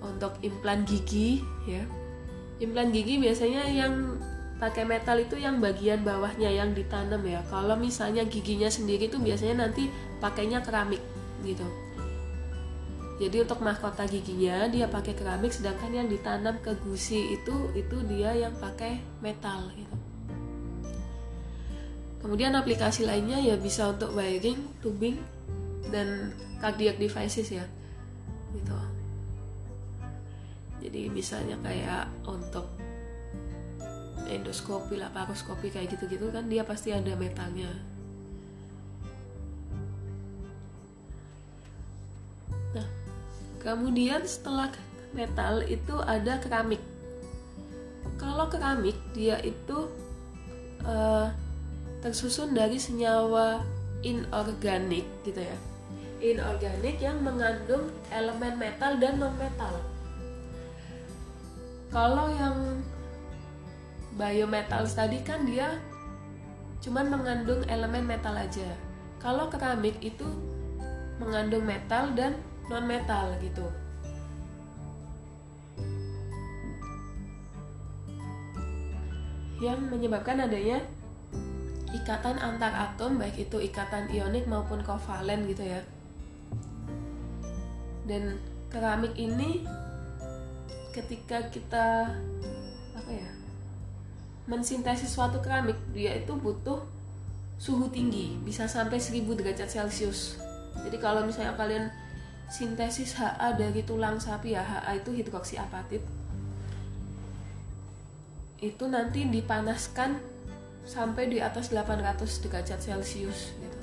untuk 0.03 0.35
implan 0.43 0.83
gigi 0.83 1.39
ya. 1.63 1.87
Implan 2.59 2.91
gigi 2.91 3.23
biasanya 3.23 3.63
yang 3.71 4.19
pakai 4.59 4.83
metal 4.83 5.19
itu 5.19 5.39
yang 5.39 5.63
bagian 5.63 6.03
bawahnya 6.03 6.51
yang 6.51 6.75
ditanam 6.75 7.23
ya. 7.23 7.39
Kalau 7.47 7.79
misalnya 7.79 8.27
giginya 8.27 8.67
sendiri 8.67 9.07
itu 9.07 9.15
biasanya 9.23 9.67
nanti 9.67 9.87
pakainya 10.19 10.59
keramik 10.59 10.99
gitu 11.47 11.84
jadi 13.15 13.47
untuk 13.47 13.63
mahkota 13.63 14.03
giginya 14.11 14.67
dia 14.67 14.91
pakai 14.91 15.15
keramik 15.15 15.55
sedangkan 15.55 16.03
yang 16.03 16.07
ditanam 16.11 16.59
ke 16.59 16.75
gusi 16.83 17.39
itu 17.39 17.71
itu 17.71 17.95
dia 18.11 18.35
yang 18.35 18.51
pakai 18.59 18.99
metal 19.23 19.71
gitu. 19.71 19.95
Kemudian 22.19 22.57
aplikasi 22.57 23.07
lainnya 23.07 23.39
ya 23.39 23.55
bisa 23.55 23.87
untuk 23.87 24.11
wiring 24.17 24.59
tubing 24.83 25.15
dan 25.93 26.35
cardiac 26.59 26.99
devices 26.99 27.55
ya 27.55 27.63
gitu. 28.51 28.75
Jadi 30.83 31.07
misalnya 31.07 31.55
kayak 31.63 32.11
untuk 32.27 32.67
endoskopi 34.27 34.99
laparoskopi 34.99 35.71
kayak 35.71 35.95
gitu-gitu 35.95 36.33
kan 36.35 36.51
dia 36.51 36.67
pasti 36.67 36.91
ada 36.91 37.15
metalnya 37.15 37.94
kemudian 43.65 44.21
setelah 44.23 44.69
metal 45.17 45.65
itu 45.65 45.97
ada 46.05 46.37
keramik. 46.37 46.79
Kalau 48.21 48.45
keramik 48.47 48.95
dia 49.17 49.41
itu 49.41 49.89
uh, 50.85 51.33
tersusun 52.05 52.53
dari 52.53 52.77
senyawa 52.77 53.65
inorganik 54.05 55.09
gitu 55.25 55.41
ya. 55.41 55.57
Inorganik 56.21 57.01
yang 57.01 57.19
mengandung 57.25 57.89
elemen 58.13 58.55
metal 58.61 59.01
dan 59.01 59.17
non 59.17 59.33
metal 59.35 59.95
kalau 61.95 62.27
yang 62.27 62.83
biometals 64.19 64.99
tadi 64.99 65.23
kan 65.23 65.47
dia 65.47 65.79
cuman 66.83 67.07
mengandung 67.07 67.63
elemen 67.71 68.03
metal 68.03 68.35
aja. 68.35 68.67
Kalau 69.23 69.47
keramik 69.47 69.95
itu 70.03 70.27
mengandung 71.23 71.63
metal 71.63 72.11
dan 72.11 72.35
non 72.69 72.85
metal 72.85 73.37
gitu. 73.41 73.65
Yang 79.61 79.79
menyebabkan 79.87 80.43
adanya 80.43 80.81
ikatan 81.95 82.35
antar 82.37 82.75
atom 82.75 83.15
baik 83.15 83.47
itu 83.47 83.57
ikatan 83.61 84.11
ionik 84.11 84.45
maupun 84.45 84.83
kovalen 84.83 85.47
gitu 85.47 85.63
ya. 85.63 85.81
Dan 88.05 88.37
keramik 88.69 89.15
ini 89.15 89.63
ketika 90.91 91.51
kita 91.51 92.11
apa 92.95 93.11
ya 93.11 93.29
mensintesis 94.47 95.11
suatu 95.11 95.41
keramik 95.43 95.75
dia 95.91 96.15
itu 96.15 96.31
butuh 96.37 96.79
suhu 97.57 97.89
tinggi 97.89 98.37
bisa 98.43 98.67
sampai 98.67 98.99
1000 98.99 99.25
derajat 99.35 99.67
celcius. 99.67 100.39
Jadi 100.83 100.97
kalau 100.99 101.23
misalnya 101.23 101.55
kalian 101.55 101.87
sintesis 102.49 103.17
HA 103.17 103.57
dari 103.57 103.81
tulang 103.81 104.21
sapi 104.21 104.53
ya 104.53 104.61
HA 104.61 105.01
itu 105.01 105.11
hidroksi 105.11 105.57
apatit 105.57 106.01
itu 108.61 108.85
nanti 108.87 109.27
dipanaskan 109.27 110.17
sampai 110.85 111.27
di 111.29 111.41
atas 111.41 111.73
800 111.73 112.21
derajat 112.45 112.79
celcius 112.79 113.53
gitu 113.57 113.79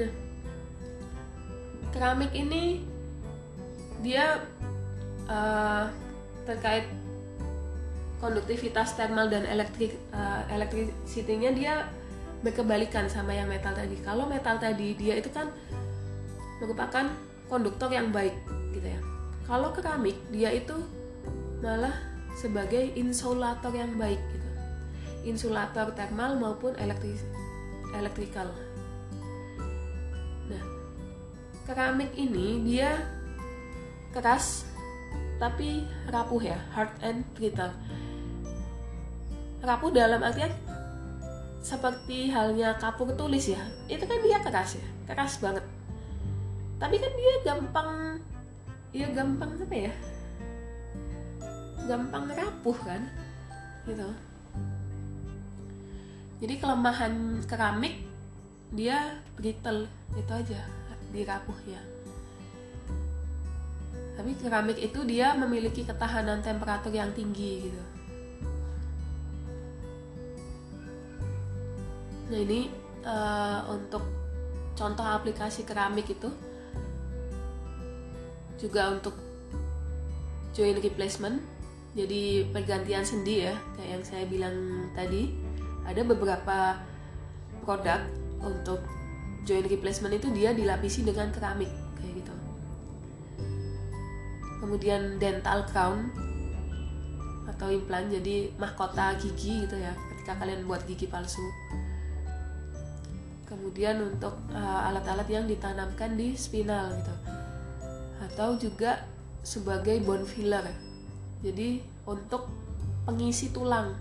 nah 0.00 0.10
keramik 1.92 2.32
ini 2.32 2.84
dia 4.00 4.40
uh, 5.28 5.90
terkait 6.46 6.86
konduktivitas 8.18 8.98
thermal 8.98 9.30
dan 9.30 9.46
elektrik 9.46 9.94
uh, 10.10 10.42
elektrisitinya 10.50 11.50
dia 11.54 11.74
berkebalikan 12.42 13.10
sama 13.10 13.34
yang 13.34 13.50
metal 13.50 13.74
tadi. 13.74 13.98
Kalau 14.02 14.26
metal 14.26 14.58
tadi 14.58 14.94
dia 14.94 15.18
itu 15.18 15.30
kan 15.30 15.50
merupakan 16.58 17.06
konduktor 17.46 17.90
yang 17.90 18.12
baik 18.12 18.34
gitu 18.74 18.86
ya. 18.86 19.00
Kalau 19.48 19.72
keramik 19.72 20.18
dia 20.28 20.52
itu 20.52 20.76
malah 21.64 21.94
sebagai 22.36 22.94
insulator 22.94 23.72
yang 23.74 23.96
baik 23.96 24.20
gitu. 24.34 24.48
Insulator 25.34 25.90
thermal 25.96 26.38
maupun 26.38 26.76
elektrik 26.78 27.18
elektrikal. 27.96 28.52
Nah, 30.52 30.64
keramik 31.64 32.12
ini 32.14 32.62
dia 32.62 33.00
keras 34.12 34.68
tapi 35.38 35.86
rapuh 36.10 36.42
ya 36.42 36.58
hard 36.74 36.90
and 36.98 37.22
brittle 37.38 37.70
rapuh 39.62 39.90
dalam 39.94 40.18
artian 40.22 40.50
seperti 41.62 42.30
halnya 42.30 42.74
kapur 42.78 43.10
tulis 43.14 43.54
ya 43.54 43.62
itu 43.86 44.02
kan 44.02 44.18
dia 44.22 44.38
keras 44.42 44.78
ya 44.78 44.86
keras 45.06 45.38
banget 45.38 45.62
tapi 46.78 46.96
kan 46.98 47.12
dia 47.18 47.34
gampang 47.42 47.90
ya 48.94 49.06
gampang 49.10 49.50
apa 49.58 49.76
ya? 49.76 49.92
Gampang 51.84 52.24
rapuh 52.30 52.78
kan 52.86 53.02
gitu. 53.84 54.08
Jadi 56.38 56.54
kelemahan 56.62 57.42
keramik 57.50 57.98
dia 58.70 59.18
brittle 59.34 59.90
itu 60.14 60.32
aja 60.32 60.60
di 61.08 61.24
rapuh 61.24 61.56
ya 61.66 61.80
tapi 64.18 64.34
keramik 64.34 64.82
itu 64.82 65.06
dia 65.06 65.30
memiliki 65.38 65.86
ketahanan 65.86 66.42
temperatur 66.42 66.90
yang 66.90 67.14
tinggi 67.14 67.70
gitu. 67.70 67.82
Nah 72.34 72.40
ini 72.42 72.66
uh, 73.06 73.62
untuk 73.70 74.02
contoh 74.74 75.06
aplikasi 75.06 75.62
keramik 75.62 76.10
itu 76.10 76.26
juga 78.58 78.90
untuk 78.90 79.14
joint 80.52 80.82
replacement. 80.82 81.38
Jadi 81.94 82.46
pergantian 82.52 83.06
sendi 83.06 83.46
ya 83.46 83.54
kayak 83.78 83.88
yang 83.88 84.04
saya 84.04 84.24
bilang 84.26 84.54
tadi. 84.92 85.30
Ada 85.88 86.04
beberapa 86.04 86.76
produk 87.64 88.04
untuk 88.44 88.84
joint 89.48 89.64
replacement 89.64 90.12
itu 90.12 90.28
dia 90.36 90.52
dilapisi 90.52 91.00
dengan 91.00 91.32
keramik 91.32 91.70
kayak 91.96 92.12
gitu. 92.20 92.34
Kemudian 94.60 95.16
dental 95.16 95.64
crown 95.72 96.12
atau 97.48 97.72
implan 97.72 98.12
jadi 98.12 98.52
mahkota 98.60 99.16
gigi 99.16 99.64
gitu 99.64 99.80
ya 99.80 99.96
ketika 100.12 100.44
kalian 100.44 100.68
buat 100.68 100.84
gigi 100.84 101.08
palsu. 101.08 101.40
Kemudian 103.48 103.96
untuk 104.04 104.36
uh, 104.52 104.92
alat-alat 104.92 105.24
uh, 105.24 105.34
yang 105.40 105.48
ditanamkan 105.48 106.20
di 106.20 106.36
spinal 106.36 106.92
gitu 107.00 107.27
atau 108.32 108.56
juga 108.60 109.02
sebagai 109.42 109.96
bone 110.04 110.28
filler 110.28 110.88
jadi 111.38 111.78
untuk 112.02 112.50
pengisi 113.06 113.54
tulang. 113.54 113.94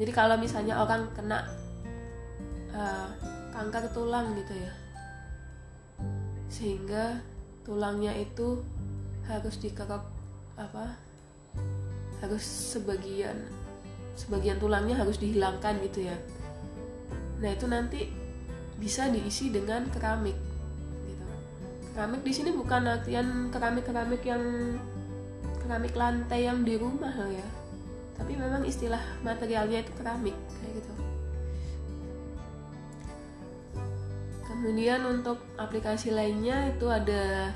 Jadi 0.00 0.10
kalau 0.10 0.40
misalnya 0.40 0.80
orang 0.80 1.06
kena 1.12 1.44
uh, 2.72 3.08
kanker 3.52 3.92
tulang 3.92 4.32
gitu 4.34 4.54
ya. 4.56 4.72
Sehingga 6.48 7.20
tulangnya 7.62 8.16
itu 8.16 8.64
harus 9.28 9.56
dikerok 9.60 10.04
apa 10.54 10.94
harus 12.20 12.44
sebagian 12.44 13.34
sebagian 14.14 14.56
tulangnya 14.56 14.96
harus 14.96 15.20
dihilangkan 15.20 15.76
gitu 15.84 16.08
ya. 16.08 16.16
Nah 17.44 17.50
itu 17.52 17.66
nanti 17.68 18.08
bisa 18.80 19.12
diisi 19.12 19.52
dengan 19.52 19.86
keramik 19.92 20.34
keramik 21.94 22.26
di 22.26 22.32
sini 22.34 22.50
bukan 22.50 22.90
artian 22.90 23.54
keramik 23.54 23.86
keramik 23.86 24.26
yang 24.26 24.42
keramik 25.62 25.94
lantai 25.94 26.50
yang 26.50 26.66
di 26.66 26.74
rumah 26.74 27.14
loh 27.14 27.30
ya. 27.30 27.46
Tapi 28.18 28.34
memang 28.34 28.66
istilah 28.66 29.00
materialnya 29.22 29.86
itu 29.86 29.92
keramik 29.94 30.34
kayak 30.58 30.82
gitu. 30.82 30.92
Kemudian 34.42 35.06
untuk 35.06 35.38
aplikasi 35.54 36.10
lainnya 36.10 36.74
itu 36.74 36.90
ada 36.90 37.54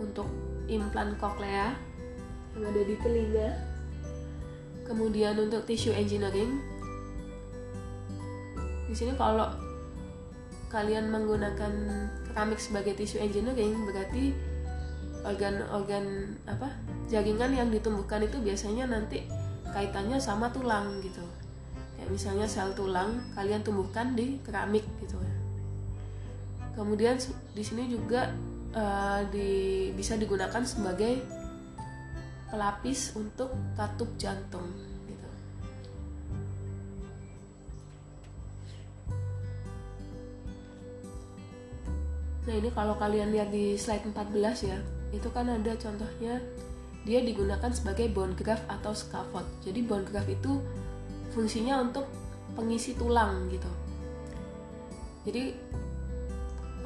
untuk 0.00 0.28
implan 0.64 1.12
koklea 1.20 1.76
yang 2.56 2.64
ada 2.64 2.82
di 2.88 2.96
telinga. 3.04 3.50
Kemudian 4.88 5.36
untuk 5.36 5.68
tissue 5.68 5.92
engineering. 5.92 6.56
Di 8.88 8.94
sini 8.96 9.12
kalau 9.20 9.52
kalian 10.72 11.12
menggunakan 11.12 11.72
keramik 12.38 12.62
sebagai 12.62 12.94
tissue 12.94 13.18
engineering 13.18 13.82
berarti 13.82 14.30
organ-organ 15.26 16.38
apa 16.46 16.70
jaringan 17.10 17.50
yang 17.50 17.66
ditumbuhkan 17.66 18.22
itu 18.22 18.38
biasanya 18.38 18.86
nanti 18.86 19.26
kaitannya 19.74 20.22
sama 20.22 20.46
tulang 20.54 21.02
gitu. 21.02 21.18
Kayak 21.98 22.14
misalnya 22.14 22.46
sel 22.46 22.70
tulang 22.78 23.18
kalian 23.34 23.66
tumbuhkan 23.66 24.14
di 24.14 24.38
keramik 24.46 24.86
gitu 25.02 25.18
ya. 25.18 25.34
Kemudian 26.78 27.18
di 27.58 27.62
sini 27.66 27.90
juga 27.90 28.30
uh, 28.70 29.26
di, 29.34 29.90
bisa 29.98 30.14
digunakan 30.14 30.62
sebagai 30.62 31.18
pelapis 32.54 33.18
untuk 33.18 33.50
katup 33.74 34.14
jantung 34.14 34.70
Nah 42.48 42.56
ini 42.56 42.72
kalau 42.72 42.96
kalian 42.96 43.28
lihat 43.28 43.52
di 43.52 43.76
slide 43.76 44.08
14 44.08 44.72
ya 44.72 44.80
itu 45.12 45.28
kan 45.28 45.52
ada 45.52 45.76
contohnya 45.76 46.40
dia 47.04 47.20
digunakan 47.20 47.68
sebagai 47.68 48.08
bone 48.08 48.32
graft 48.32 48.64
atau 48.72 48.96
scaffold. 48.96 49.44
Jadi 49.60 49.84
bone 49.84 50.08
graft 50.08 50.32
itu 50.32 50.56
fungsinya 51.36 51.84
untuk 51.84 52.08
pengisi 52.56 52.96
tulang 52.96 53.52
gitu. 53.52 53.68
Jadi 55.28 55.52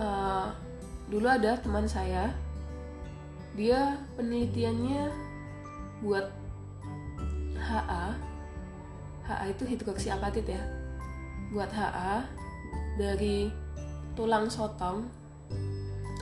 uh, 0.03 0.51
dulu 1.07 1.31
ada 1.31 1.55
teman 1.63 1.87
saya 1.87 2.35
dia 3.55 4.03
penelitiannya 4.19 5.15
buat 6.03 6.27
HA 7.55 8.19
HA 9.31 9.45
itu 9.55 9.63
hidroksi 9.63 10.11
apatit 10.11 10.43
ya. 10.51 10.63
Buat 11.55 11.71
HA 11.71 12.27
dari 12.99 13.47
tulang 14.19 14.51
sotong 14.51 15.22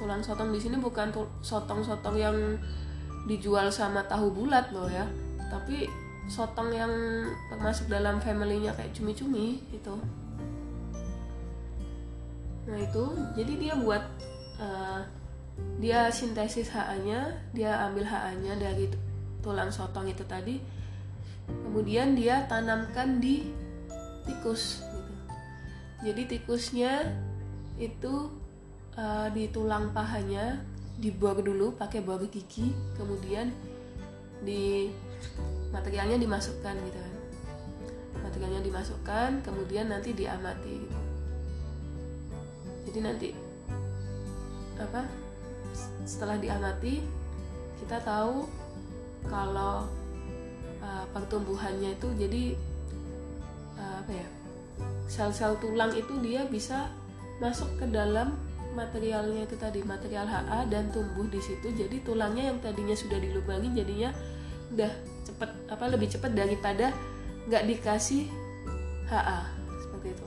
tulang 0.01 0.25
sotong 0.25 0.49
di 0.49 0.57
sini 0.57 0.81
bukan 0.81 1.13
sotong-sotong 1.45 2.17
yang 2.17 2.37
dijual 3.29 3.69
sama 3.69 4.01
tahu 4.09 4.33
bulat 4.33 4.73
loh 4.73 4.89
ya. 4.89 5.05
Tapi 5.53 5.85
sotong 6.25 6.73
yang 6.73 6.93
termasuk 7.53 7.93
dalam 7.93 8.17
familynya 8.17 8.73
kayak 8.73 8.97
cumi-cumi 8.97 9.61
itu. 9.69 9.95
Nah 12.65 12.79
itu. 12.81 13.05
Jadi 13.37 13.53
dia 13.61 13.77
buat 13.77 14.01
uh, 14.57 15.05
dia 15.77 16.09
sintesis 16.09 16.73
HA-nya 16.73 17.53
dia 17.53 17.85
ambil 17.85 18.09
HA-nya 18.09 18.57
dari 18.57 18.89
tulang 19.45 19.69
sotong 19.69 20.09
itu 20.09 20.25
tadi. 20.25 20.57
Kemudian 21.45 22.17
dia 22.17 22.49
tanamkan 22.49 23.21
di 23.21 23.53
tikus 24.25 24.81
gitu. 24.81 25.13
Jadi 26.01 26.23
tikusnya 26.25 27.11
itu 27.77 28.40
uh, 29.01 29.27
di 29.33 29.49
tulang 29.49 29.89
pahanya 29.97 30.61
dibor 31.01 31.41
dulu 31.41 31.73
pakai 31.81 32.05
bor 32.05 32.21
gigi 32.29 32.77
kemudian 33.01 33.49
di 34.45 34.93
materialnya 35.73 36.21
dimasukkan 36.21 36.75
gitu 36.77 36.99
kan 37.01 37.15
materialnya 38.21 38.61
dimasukkan 38.61 39.41
kemudian 39.41 39.89
nanti 39.89 40.13
diamati 40.13 40.75
gitu. 40.85 40.99
jadi 42.91 42.99
nanti 43.01 43.29
apa 44.77 45.09
setelah 46.05 46.37
diamati 46.37 47.01
kita 47.81 47.97
tahu 48.05 48.45
kalau 49.29 49.89
uh, 50.85 51.05
pertumbuhannya 51.17 51.97
itu 51.97 52.09
jadi 52.17 52.45
uh, 53.81 53.95
apa 54.05 54.13
ya 54.13 54.29
sel-sel 55.09 55.57
tulang 55.61 55.93
itu 55.97 56.13
dia 56.21 56.45
bisa 56.49 56.93
masuk 57.41 57.69
ke 57.81 57.89
dalam 57.89 58.37
materialnya 58.73 59.45
itu 59.45 59.57
tadi 59.59 59.83
material 59.83 60.27
HA 60.27 60.71
dan 60.71 60.89
tumbuh 60.95 61.27
di 61.27 61.43
situ 61.43 61.75
jadi 61.75 61.97
tulangnya 62.07 62.55
yang 62.55 62.59
tadinya 62.63 62.95
sudah 62.95 63.19
dilubangi 63.19 63.75
jadinya 63.75 64.15
udah 64.71 64.93
cepet 65.27 65.51
apa 65.67 65.85
lebih 65.91 66.09
cepat 66.11 66.33
daripada 66.33 66.95
nggak 67.51 67.65
dikasih 67.67 68.31
HA 69.11 69.39
seperti 69.83 70.09
itu. 70.15 70.27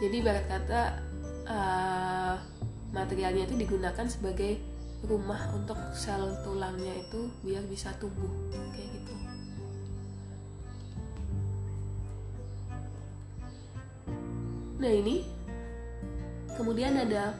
Jadi 0.00 0.16
barat 0.24 0.44
kata 0.48 0.82
uh, 1.44 2.34
materialnya 2.94 3.44
itu 3.50 3.54
digunakan 3.58 4.06
sebagai 4.08 4.56
rumah 5.04 5.52
untuk 5.56 5.76
sel 5.96 6.40
tulangnya 6.44 6.92
itu 6.92 7.28
biar 7.40 7.64
bisa 7.68 7.92
tumbuh 7.96 8.28
kayak 8.72 8.88
gitu 9.00 9.12
Nah 14.80 14.88
ini 14.88 15.28
kemudian 16.56 16.96
ada 16.96 17.36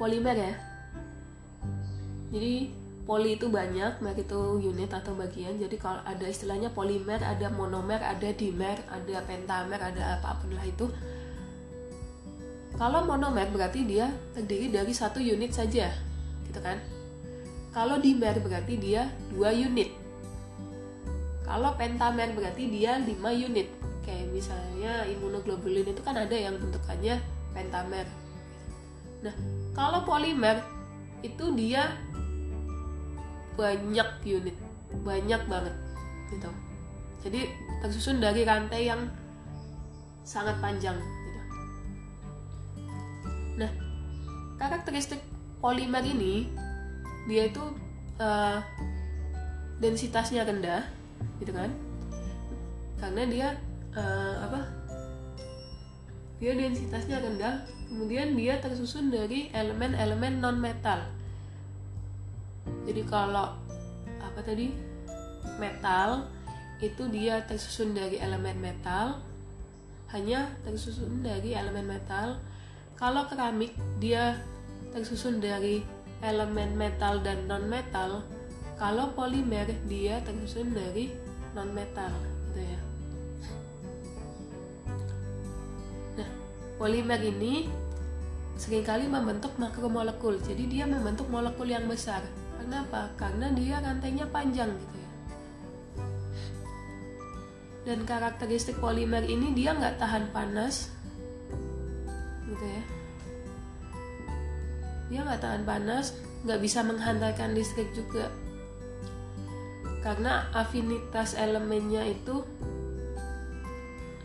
polimer 0.00 0.32
ya. 0.32 0.52
Jadi 2.32 2.72
poli 3.04 3.36
itu 3.36 3.52
banyak, 3.52 4.00
mer 4.00 4.16
itu 4.16 4.40
unit 4.64 4.88
atau 4.88 5.12
bagian. 5.12 5.60
Jadi 5.60 5.76
kalau 5.76 6.00
ada 6.08 6.24
istilahnya 6.24 6.72
polimer, 6.72 7.20
ada 7.20 7.52
monomer, 7.52 8.00
ada 8.00 8.32
dimer, 8.32 8.80
ada 8.88 9.16
pentamer, 9.28 9.76
ada 9.76 10.16
apa 10.16 10.40
pun 10.40 10.56
lah 10.56 10.64
itu. 10.64 10.88
Kalau 12.80 13.04
monomer 13.04 13.50
berarti 13.52 13.84
dia 13.84 14.08
terdiri 14.32 14.72
dari 14.72 14.94
satu 14.96 15.20
unit 15.20 15.52
saja, 15.52 15.92
gitu 16.48 16.60
kan? 16.64 16.80
Kalau 17.76 18.00
dimer 18.00 18.40
berarti 18.40 18.80
dia 18.80 19.12
dua 19.28 19.52
unit. 19.52 19.92
Kalau 21.44 21.76
pentamer 21.76 22.30
berarti 22.32 22.70
dia 22.70 22.96
lima 23.02 23.34
unit 23.34 23.68
kayak 24.04 24.32
misalnya 24.32 25.04
imunoglobulin 25.08 25.92
itu 25.92 26.00
kan 26.00 26.16
ada 26.16 26.32
yang 26.32 26.56
bentukannya 26.56 27.20
pentamer. 27.52 28.06
Nah 29.20 29.34
kalau 29.76 30.04
polimer 30.08 30.64
itu 31.20 31.52
dia 31.52 31.92
banyak 33.60 34.08
unit 34.24 34.56
banyak 35.04 35.42
banget 35.46 35.74
gitu. 36.32 36.50
Jadi 37.20 37.40
tersusun 37.84 38.18
dari 38.18 38.48
rantai 38.48 38.88
yang 38.88 39.04
sangat 40.24 40.56
panjang 40.60 40.96
gitu. 40.96 41.40
nah 43.60 43.70
karakteristik 44.56 45.20
polimer 45.60 46.04
ini 46.04 46.48
dia 47.28 47.48
itu 47.52 47.60
uh, 48.20 48.60
densitasnya 49.80 50.48
rendah 50.48 50.88
gitu 51.40 51.52
kan? 51.52 51.72
Karena 53.00 53.22
dia 53.28 53.48
uh, 53.96 54.34
apa? 54.46 54.60
Dia 56.40 56.56
densitasnya 56.56 57.20
rendah. 57.20 57.66
Kemudian 57.90 58.38
dia 58.38 58.62
tersusun 58.62 59.10
dari 59.10 59.50
elemen-elemen 59.50 60.38
non 60.38 60.62
metal 60.62 61.20
jadi 62.86 63.02
kalau 63.06 63.56
apa 64.20 64.40
tadi? 64.44 64.72
Metal 65.62 66.26
itu 66.80 67.06
dia 67.12 67.44
tersusun 67.44 67.92
dari 67.92 68.16
elemen 68.18 68.56
metal. 68.56 69.20
Hanya 70.10 70.50
tersusun 70.66 71.22
dari 71.22 71.54
elemen 71.54 71.86
metal. 71.86 72.40
Kalau 72.96 73.28
keramik 73.28 73.76
dia 74.02 74.36
tersusun 74.90 75.38
dari 75.38 75.84
elemen 76.20 76.76
metal 76.76 77.22
dan 77.24 77.46
non 77.48 77.64
metal 77.70 78.26
kalau 78.76 79.12
polimer 79.16 79.70
dia 79.88 80.20
tersusun 80.20 80.74
dari 80.74 81.08
non 81.56 81.72
metal 81.72 82.12
polimer 86.80 87.20
ini 87.20 87.68
sering 88.56 88.80
kali 88.80 89.04
membentuk 89.04 89.52
makromolekul. 89.60 90.40
Jadi 90.40 90.64
dia 90.64 90.88
membentuk 90.88 91.28
molekul 91.28 91.68
yang 91.68 91.84
besar. 91.84 92.24
Kenapa? 92.56 93.12
Karena 93.20 93.52
dia 93.52 93.84
rantainya 93.84 94.24
panjang 94.32 94.72
gitu 94.72 94.96
ya. 94.96 95.10
Dan 97.84 98.08
karakteristik 98.08 98.80
polimer 98.80 99.20
ini 99.28 99.52
dia 99.52 99.76
nggak 99.76 100.00
tahan 100.00 100.32
panas 100.32 100.88
gitu 102.48 102.64
ya. 102.64 102.84
Dia 105.12 105.20
nggak 105.28 105.40
tahan 105.44 105.64
panas 105.68 106.16
nggak 106.48 106.60
bisa 106.64 106.80
menghantarkan 106.80 107.52
listrik 107.52 107.92
juga. 107.92 108.32
Karena 110.00 110.48
afinitas 110.56 111.36
elemennya 111.36 112.08
itu 112.08 112.40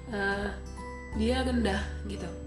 uh, 0.07 0.47
dia 1.19 1.43
rendah 1.43 1.83
gitu 2.07 2.44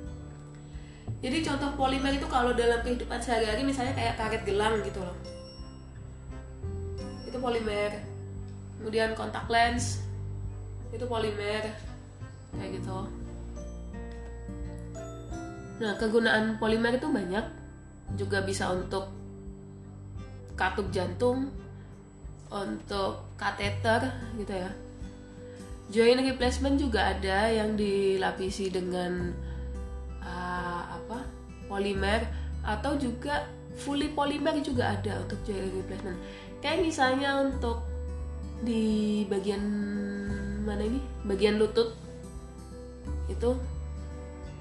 jadi 1.19 1.43
contoh 1.43 1.75
polimer 1.75 2.15
itu 2.15 2.27
kalau 2.31 2.55
dalam 2.55 2.79
kehidupan 2.85 3.19
sehari-hari 3.19 3.67
misalnya 3.67 3.97
kayak 3.97 4.15
karet 4.15 4.43
gelang 4.47 4.79
gitu 4.87 5.03
loh. 5.03 5.17
Itu 7.27 7.43
polimer. 7.43 7.91
Kemudian 8.79 9.19
kontak 9.19 9.51
lens 9.51 10.07
itu 10.95 11.05
polimer. 11.11 11.75
Kayak 12.55 12.71
gitu. 12.79 12.99
Nah 15.83 15.93
kegunaan 15.99 16.63
polimer 16.63 16.95
itu 16.95 17.11
banyak. 17.11 17.47
Juga 18.15 18.47
bisa 18.47 18.71
untuk 18.71 19.11
katup 20.55 20.91
jantung 20.95 21.51
untuk 22.49 23.27
kateter 23.35 24.07
gitu 24.39 24.55
ya. 24.55 24.71
Joint 25.89 26.21
replacement 26.21 26.77
juga 26.77 27.17
ada 27.17 27.49
yang 27.49 27.73
dilapisi 27.75 28.69
dengan 28.69 29.33
polimer 31.79 32.27
atau 32.67 32.99
juga 32.99 33.47
fully 33.79 34.11
polimer 34.11 34.59
juga 34.59 34.99
ada 34.99 35.23
untuk 35.23 35.39
joint 35.47 35.71
replacement. 35.71 36.19
Kayak 36.59 36.83
misalnya 36.83 37.39
untuk 37.39 37.87
di 38.67 39.23
bagian 39.31 39.63
mana 40.67 40.83
ini? 40.83 40.99
Bagian 41.23 41.63
lutut. 41.63 41.95
Itu 43.31 43.55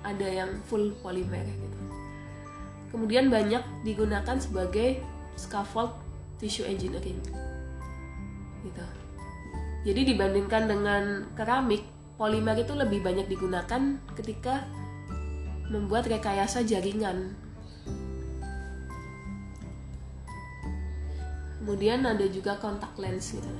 ada 0.05 0.29
yang 0.29 0.61
full 0.69 0.93
polimer 1.01 1.41
gitu. 1.41 1.77
Kemudian 2.93 3.33
banyak 3.33 3.65
digunakan 3.81 4.37
sebagai 4.37 5.01
scaffold 5.33 5.97
tissue 6.37 6.63
engineering 6.69 7.17
gitu. 8.61 8.85
Jadi 9.89 10.13
dibandingkan 10.13 10.69
dengan 10.69 11.03
keramik 11.33 11.81
polimer 12.15 12.57
itu 12.59 12.73
lebih 12.77 13.01
banyak 13.01 13.25
digunakan 13.29 13.81
ketika 14.17 14.65
membuat 15.67 16.07
rekayasa 16.07 16.63
jaringan. 16.63 17.35
Kemudian 21.59 22.07
ada 22.07 22.23
juga 22.31 22.55
kontak 22.55 22.95
lens 22.95 23.35
gitu. 23.35 23.51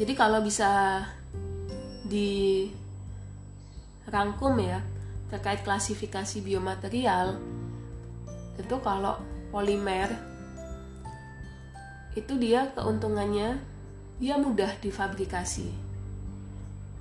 Jadi 0.00 0.16
kalau 0.16 0.40
bisa 0.40 1.04
dirangkum 2.08 2.72
ya 4.56 4.80
terkait 5.28 5.60
klasifikasi 5.60 6.40
biomaterial 6.40 7.36
itu 8.56 8.76
kalau 8.80 9.20
polimer 9.52 10.08
itu 12.18 12.34
dia 12.40 12.66
keuntungannya 12.74 13.60
dia 14.18 14.34
mudah 14.40 14.74
difabrikasi 14.80 15.89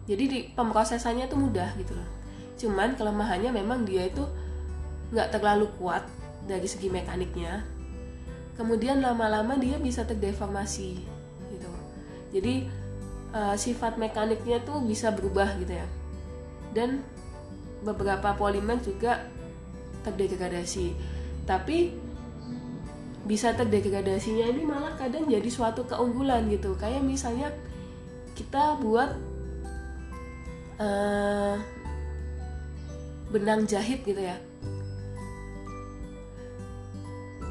jadi 0.10 0.24
di 0.26 0.40
pemrosesannya 0.58 1.30
tuh 1.30 1.38
mudah 1.38 1.70
gitu 1.78 1.94
loh. 1.94 2.10
Cuman 2.58 2.98
kelemahannya 2.98 3.54
memang 3.54 3.86
dia 3.86 4.10
itu 4.10 4.26
nggak 5.14 5.38
terlalu 5.38 5.70
kuat 5.78 6.02
dari 6.50 6.66
segi 6.66 6.90
mekaniknya. 6.90 7.62
Kemudian 8.58 9.06
lama-lama 9.06 9.54
dia 9.62 9.78
bisa 9.78 10.02
terdeformasi 10.10 10.98
gitu. 11.54 11.70
Jadi 12.34 12.66
uh, 13.38 13.54
sifat 13.54 14.02
mekaniknya 14.02 14.66
tuh 14.66 14.82
bisa 14.82 15.14
berubah 15.14 15.54
gitu 15.62 15.78
ya. 15.78 15.86
Dan 16.74 17.06
beberapa 17.86 18.34
polimer 18.34 18.82
juga 18.82 19.30
terdegradasi. 20.02 20.98
Tapi 21.46 21.94
bisa 23.30 23.54
terdegradasinya 23.54 24.50
ini 24.50 24.66
malah 24.66 24.98
kadang 24.98 25.30
jadi 25.30 25.50
suatu 25.54 25.86
keunggulan 25.86 26.50
gitu. 26.50 26.74
Kayak 26.82 27.06
misalnya 27.06 27.54
kita 28.34 28.82
buat 28.82 29.29
uh, 30.80 31.56
benang 33.30 33.68
jahit 33.70 34.02
gitu 34.08 34.20
ya. 34.20 34.40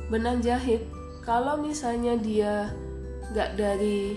Benang 0.09 0.41
jahit 0.41 0.83
kalau 1.23 1.61
misalnya 1.61 2.17
dia 2.17 2.73
nggak 3.31 3.61
dari 3.61 4.17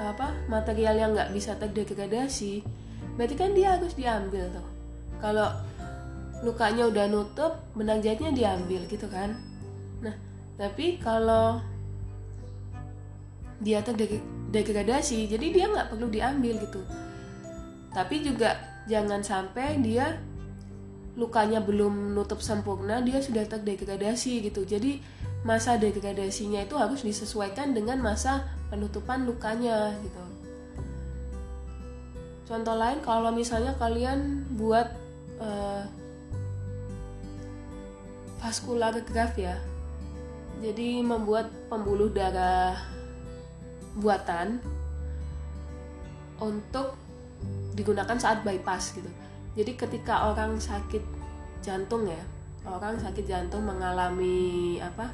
apa 0.00 0.32
material 0.48 0.96
yang 0.96 1.10
nggak 1.12 1.34
bisa 1.34 1.58
terdegradasi 1.58 2.64
berarti 3.18 3.34
kan 3.36 3.52
dia 3.52 3.76
harus 3.76 3.92
diambil 3.94 4.48
tuh. 4.50 4.68
Kalau 5.20 5.52
lukanya 6.40 6.86
udah 6.88 7.06
nutup 7.10 7.60
benang 7.76 8.00
jahitnya 8.00 8.32
diambil 8.32 8.82
gitu 8.88 9.06
kan. 9.10 9.36
Nah 10.00 10.16
tapi 10.56 10.96
kalau 10.98 11.60
dia 13.58 13.82
terdegradasi 13.82 15.26
jadi 15.26 15.46
dia 15.50 15.66
nggak 15.66 15.90
perlu 15.90 16.06
diambil 16.06 16.54
gitu 16.62 16.82
tapi 17.92 18.20
juga 18.20 18.56
jangan 18.88 19.20
sampai 19.24 19.80
dia 19.80 20.20
lukanya 21.18 21.58
belum 21.58 22.14
nutup 22.14 22.38
sempurna 22.38 23.02
dia 23.02 23.18
sudah 23.18 23.42
terdegradasi 23.44 24.38
gitu. 24.46 24.62
Jadi 24.62 25.02
masa 25.42 25.74
degradasinya 25.74 26.62
itu 26.62 26.74
harus 26.78 27.02
disesuaikan 27.02 27.74
dengan 27.74 27.98
masa 27.98 28.46
penutupan 28.70 29.26
lukanya 29.26 29.94
gitu. 30.02 30.22
Contoh 32.48 32.76
lain 32.78 33.02
kalau 33.04 33.28
misalnya 33.34 33.76
kalian 33.76 34.46
buat 34.56 34.88
uh, 35.42 35.84
vascular 38.40 38.94
graft 39.04 39.36
ya. 39.36 39.58
Jadi 40.58 41.02
membuat 41.02 41.50
pembuluh 41.70 42.10
darah 42.10 42.78
buatan 43.98 44.58
untuk 46.38 46.94
digunakan 47.78 48.18
saat 48.18 48.42
bypass 48.42 48.98
gitu. 48.98 49.06
Jadi 49.54 49.78
ketika 49.78 50.34
orang 50.34 50.58
sakit 50.58 51.02
jantung 51.62 52.10
ya 52.10 52.18
orang 52.68 53.00
sakit 53.00 53.24
jantung 53.24 53.64
mengalami 53.64 54.76
apa 54.82 55.06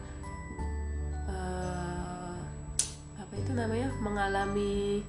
uh, 1.31 2.35
apa 3.20 3.33
itu 3.37 3.53
namanya? 3.55 3.88
Mengalami 4.03 5.05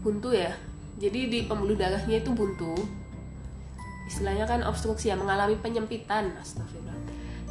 buntu 0.00 0.32
ya. 0.32 0.54
Jadi 1.00 1.28
di 1.28 1.38
pembuluh 1.44 1.76
darahnya 1.76 2.20
itu 2.20 2.32
buntu. 2.32 2.72
Istilahnya 4.08 4.48
kan 4.48 4.64
obstruksi 4.66 5.12
ya 5.12 5.16
mengalami 5.16 5.54
penyempitan 5.60 6.32
astagfirullah. 6.40 6.96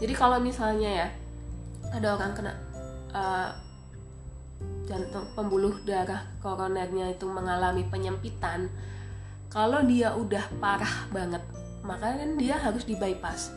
Jadi 0.01 0.13
kalau 0.15 0.41
misalnya 0.41 1.05
ya 1.05 1.07
ada 1.89 2.17
orang 2.17 2.31
kena 2.35 2.51
uh, 3.13 3.49
jantung 4.89 5.25
pembuluh 5.37 5.77
darah 5.85 6.25
koronernya 6.41 7.13
itu 7.13 7.29
mengalami 7.29 7.85
penyempitan 7.85 8.71
kalau 9.49 9.85
dia 9.85 10.13
udah 10.17 10.43
parah 10.57 11.09
banget 11.13 11.41
maka 11.85 12.17
kan 12.17 12.37
dia 12.37 12.57
harus 12.57 12.83
di 12.83 12.97
bypass 12.97 13.53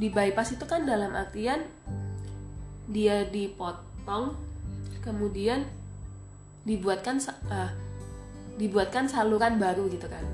di 0.00 0.08
bypass 0.08 0.54
itu 0.54 0.64
kan 0.64 0.86
dalam 0.86 1.12
artian 1.12 1.66
dia 2.90 3.26
dipotong 3.26 4.34
kemudian 5.02 5.66
dibuatkan 6.64 7.16
uh, 7.48 7.72
dibuatkan 8.60 9.08
saluran 9.08 9.56
baru 9.56 9.88
gitu 9.88 10.04
kan. 10.04 10.24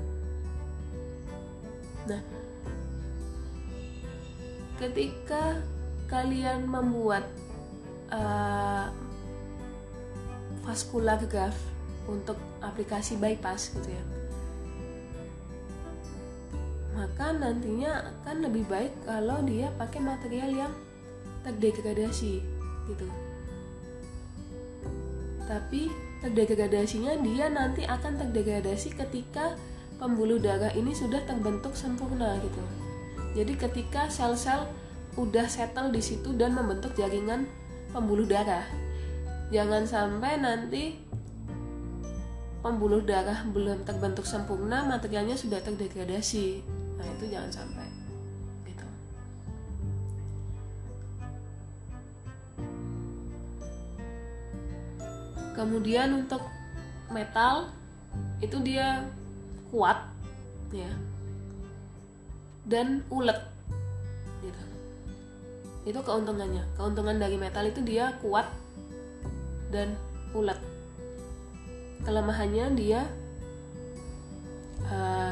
Nah, 2.11 2.21
ketika 4.75 5.63
kalian 6.11 6.67
membuat 6.67 7.23
uh, 8.11 8.91
vascular 10.67 11.15
graft 11.31 11.63
untuk 12.11 12.35
aplikasi 12.59 13.15
bypass 13.15 13.71
gitu 13.71 13.87
ya. 13.87 14.03
Maka 16.91 17.31
nantinya 17.31 18.03
akan 18.03 18.51
lebih 18.51 18.67
baik 18.67 18.91
kalau 19.07 19.39
dia 19.47 19.71
pakai 19.79 20.03
material 20.03 20.67
yang 20.67 20.73
terdegradasi 21.47 22.43
gitu. 22.91 23.07
Tapi 25.47 25.87
terdegradasinya 26.19 27.15
dia 27.23 27.47
nanti 27.47 27.87
akan 27.87 28.19
terdegradasi 28.19 28.97
ketika 28.97 29.55
pembuluh 29.95 30.41
darah 30.41 30.73
ini 30.75 30.91
sudah 30.91 31.23
terbentuk 31.23 31.71
sempurna 31.77 32.35
gitu. 32.43 32.63
Jadi 33.37 33.53
ketika 33.55 34.11
sel-sel 34.11 34.67
udah 35.15 35.45
settle 35.45 35.93
di 35.93 36.01
situ 36.01 36.33
dan 36.35 36.57
membentuk 36.57 36.97
jaringan 36.97 37.45
pembuluh 37.93 38.25
darah 38.25 38.65
jangan 39.47 39.87
sampai 39.87 40.43
nanti 40.43 40.99
pembuluh 42.59 42.99
darah 42.99 43.47
belum 43.47 43.87
terbentuk 43.87 44.27
sempurna 44.27 44.83
materialnya 44.83 45.39
sudah 45.39 45.63
terdegradasi. 45.63 46.65
Nah 46.99 47.07
itu 47.15 47.25
jangan 47.31 47.51
sampai. 47.53 47.87
Gitu. 48.67 48.87
Kemudian 55.55 56.27
untuk 56.27 56.43
metal 57.07 57.71
itu 58.43 58.59
dia 58.59 59.07
kuat 59.71 60.03
ya. 60.75 60.91
Dan 62.67 62.99
ulet 63.07 63.39
gitu. 64.43 64.61
Itu 65.87 65.99
keuntungannya. 66.03 66.67
Keuntungan 66.75 67.15
dari 67.15 67.39
metal 67.39 67.63
itu 67.63 67.79
dia 67.79 68.11
kuat 68.19 68.66
dan 69.73 69.95
ulet 70.31 70.59
kelemahannya 72.07 72.65
dia 72.77 73.01
uh, 74.87 75.31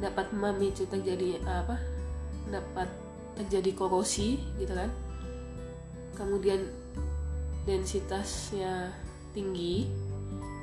dapat 0.00 0.32
memicu 0.32 0.88
terjadi 0.88 1.38
apa 1.44 1.76
dapat 2.50 2.88
terjadi 3.38 3.72
korosi 3.76 4.40
gitu 4.60 4.72
kan. 4.74 4.90
Kemudian 6.12 6.68
densitasnya 7.64 8.92
tinggi 9.32 9.88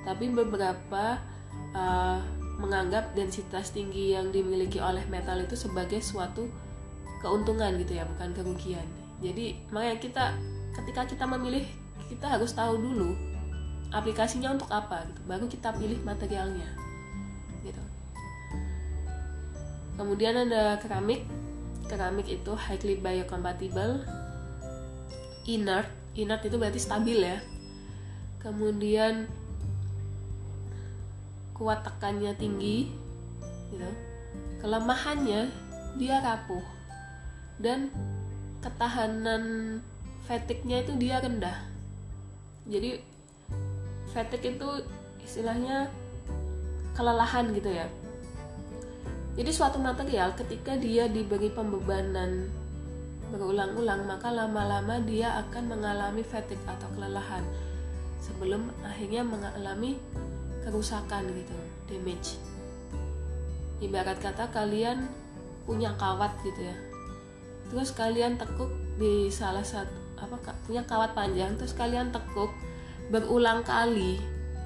tapi 0.03 0.29
beberapa 0.31 1.19
uh, 1.73 2.19
menganggap 2.59 3.15
densitas 3.15 3.71
tinggi 3.71 4.11
yang 4.13 4.35
dimiliki 4.35 4.83
oleh 4.83 5.03
metal 5.07 5.39
itu 5.39 5.55
sebagai 5.55 6.03
suatu 6.03 6.47
keuntungan 7.23 7.75
gitu 7.79 7.99
ya 7.99 8.03
bukan 8.03 8.35
kerugian. 8.35 8.83
Jadi 9.19 9.59
makanya 9.71 9.97
kita 9.99 10.25
ketika 10.75 11.07
kita 11.07 11.25
memilih 11.27 11.63
kita 12.09 12.25
harus 12.25 12.51
tahu 12.57 12.81
dulu 12.81 13.13
aplikasinya 13.89 14.53
untuk 14.53 14.69
apa 14.69 15.05
gitu 15.09 15.21
baru 15.25 15.45
kita 15.45 15.69
pilih 15.77 16.01
materialnya 16.05 16.69
gitu. 17.65 17.83
Kemudian 19.99 20.47
ada 20.47 20.79
keramik. 20.79 21.27
Keramik 21.89 22.29
itu 22.29 22.53
highly 22.53 23.01
biocompatible 23.01 24.05
inert. 25.49 25.89
Inert 26.15 26.45
itu 26.45 26.55
berarti 26.55 26.79
stabil 26.79 27.19
ya. 27.19 27.43
Kemudian 28.39 29.27
kuat 31.51 31.83
tekannya 31.83 32.31
tinggi 32.39 32.93
gitu. 33.75 33.91
Kelemahannya 34.63 35.51
dia 35.99 36.15
rapuh. 36.23 36.63
Dan 37.59 37.91
ketahanan 38.63 39.43
fatigue-nya 40.23 40.87
itu 40.87 40.95
dia 40.95 41.19
rendah 41.19 41.68
jadi 42.69 43.01
fatigue 44.13 44.55
itu 44.55 44.69
istilahnya 45.25 45.89
kelelahan 46.93 47.49
gitu 47.53 47.69
ya. 47.73 47.89
Jadi 49.33 49.49
suatu 49.49 49.81
material 49.81 50.37
ketika 50.37 50.77
dia 50.77 51.09
diberi 51.09 51.49
pembebanan 51.49 52.49
berulang-ulang 53.29 54.09
maka 54.09 54.33
lama-lama 54.33 54.97
dia 55.05 55.37
akan 55.45 55.77
mengalami 55.77 56.25
fatigue 56.25 56.61
atau 56.65 56.89
kelelahan 56.97 57.45
sebelum 58.17 58.73
akhirnya 58.81 59.21
mengalami 59.21 59.97
kerusakan 60.65 61.29
gitu 61.33 61.55
damage. 61.89 62.37
Ibarat 63.79 64.19
kata 64.19 64.51
kalian 64.51 65.07
punya 65.63 65.95
kawat 65.95 66.35
gitu 66.43 66.67
ya. 66.67 66.77
Terus 67.69 67.93
kalian 67.93 68.35
tekuk 68.35 68.73
di 68.97 69.29
salah 69.31 69.63
satu 69.63 70.08
apa 70.19 70.53
punya 70.67 70.83
kawat 70.85 71.15
panjang 71.15 71.55
terus 71.55 71.73
kalian 71.73 72.11
tekuk 72.11 72.51
berulang 73.09 73.63
kali 73.65 74.19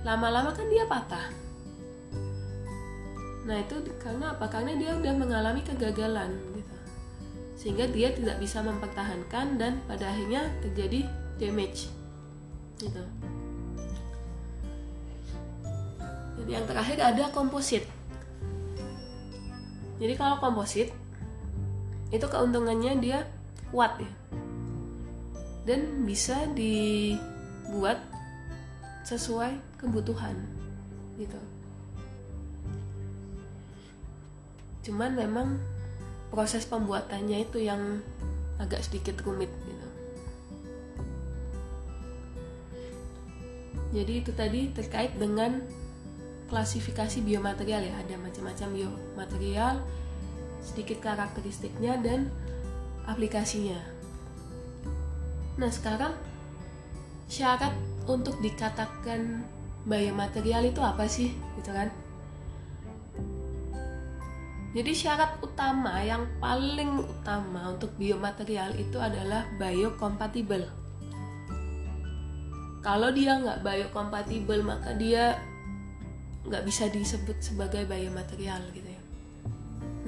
lama-lama 0.03 0.51
kan 0.51 0.67
dia 0.67 0.83
patah 0.89 1.29
nah 3.43 3.59
itu 3.59 3.79
karena 3.99 4.35
apa 4.35 4.45
karena 4.47 4.75
dia 4.75 4.91
udah 4.97 5.13
mengalami 5.15 5.61
kegagalan 5.63 6.35
gitu 6.57 6.75
sehingga 7.55 7.85
dia 7.91 8.11
tidak 8.11 8.39
bisa 8.41 8.59
mempertahankan 8.59 9.55
dan 9.55 9.79
pada 9.87 10.11
akhirnya 10.11 10.47
terjadi 10.63 11.07
damage 11.39 11.91
gitu 12.79 13.03
Jadi 16.43 16.59
yang 16.59 16.67
terakhir 16.67 16.99
ada 16.99 17.31
komposit. 17.31 17.87
Jadi 19.95 20.13
kalau 20.19 20.43
komposit 20.43 20.91
itu 22.11 22.25
keuntungannya 22.27 22.99
dia 22.99 23.23
kuat 23.71 23.95
ya. 23.95 24.11
Dan 25.63 26.03
bisa 26.03 26.47
dibuat 26.51 28.03
sesuai 29.07 29.79
kebutuhan 29.79 30.35
gitu. 31.19 31.39
Cuman 34.83 35.15
memang 35.15 35.47
proses 36.33 36.67
pembuatannya 36.67 37.47
itu 37.47 37.63
yang 37.63 38.03
agak 38.59 38.83
sedikit 38.83 39.19
rumit 39.23 39.51
gitu. 39.63 39.87
Jadi 43.93 44.13
itu 44.25 44.31
tadi 44.33 44.61
terkait 44.73 45.13
dengan 45.15 45.61
klasifikasi 46.49 47.21
biomaterial 47.21 47.81
ya 47.85 47.93
ada 47.97 48.15
macam-macam 48.17 48.67
biomaterial 48.73 49.75
sedikit 50.61 51.01
karakteristiknya 51.01 51.97
dan 52.01 52.29
aplikasinya 53.05 53.77
nah 55.57 55.69
sekarang 55.69 56.13
syarat 57.29 57.73
untuk 58.09 58.37
dikatakan 58.41 59.45
biomaterial 59.87 60.65
itu 60.67 60.79
apa 60.79 61.05
sih 61.05 61.31
gitu 61.59 61.71
kan 61.71 61.91
jadi 64.73 64.89
syarat 64.89 65.37
utama 65.45 66.01
yang 66.01 66.25
paling 66.41 67.05
utama 67.05 67.77
untuk 67.77 67.93
biomaterial 68.01 68.73
itu 68.75 68.97
adalah 68.97 69.45
biocompatible 69.61 70.65
kalau 72.83 73.13
dia 73.15 73.39
nggak 73.39 73.63
biocompatible 73.63 74.59
maka 74.65 74.91
dia 74.99 75.39
nggak 76.43 76.63
bisa 76.67 76.91
disebut 76.91 77.39
sebagai 77.39 77.87
biomaterial 77.87 78.59
gitu 78.75 78.89
ya. 78.91 79.01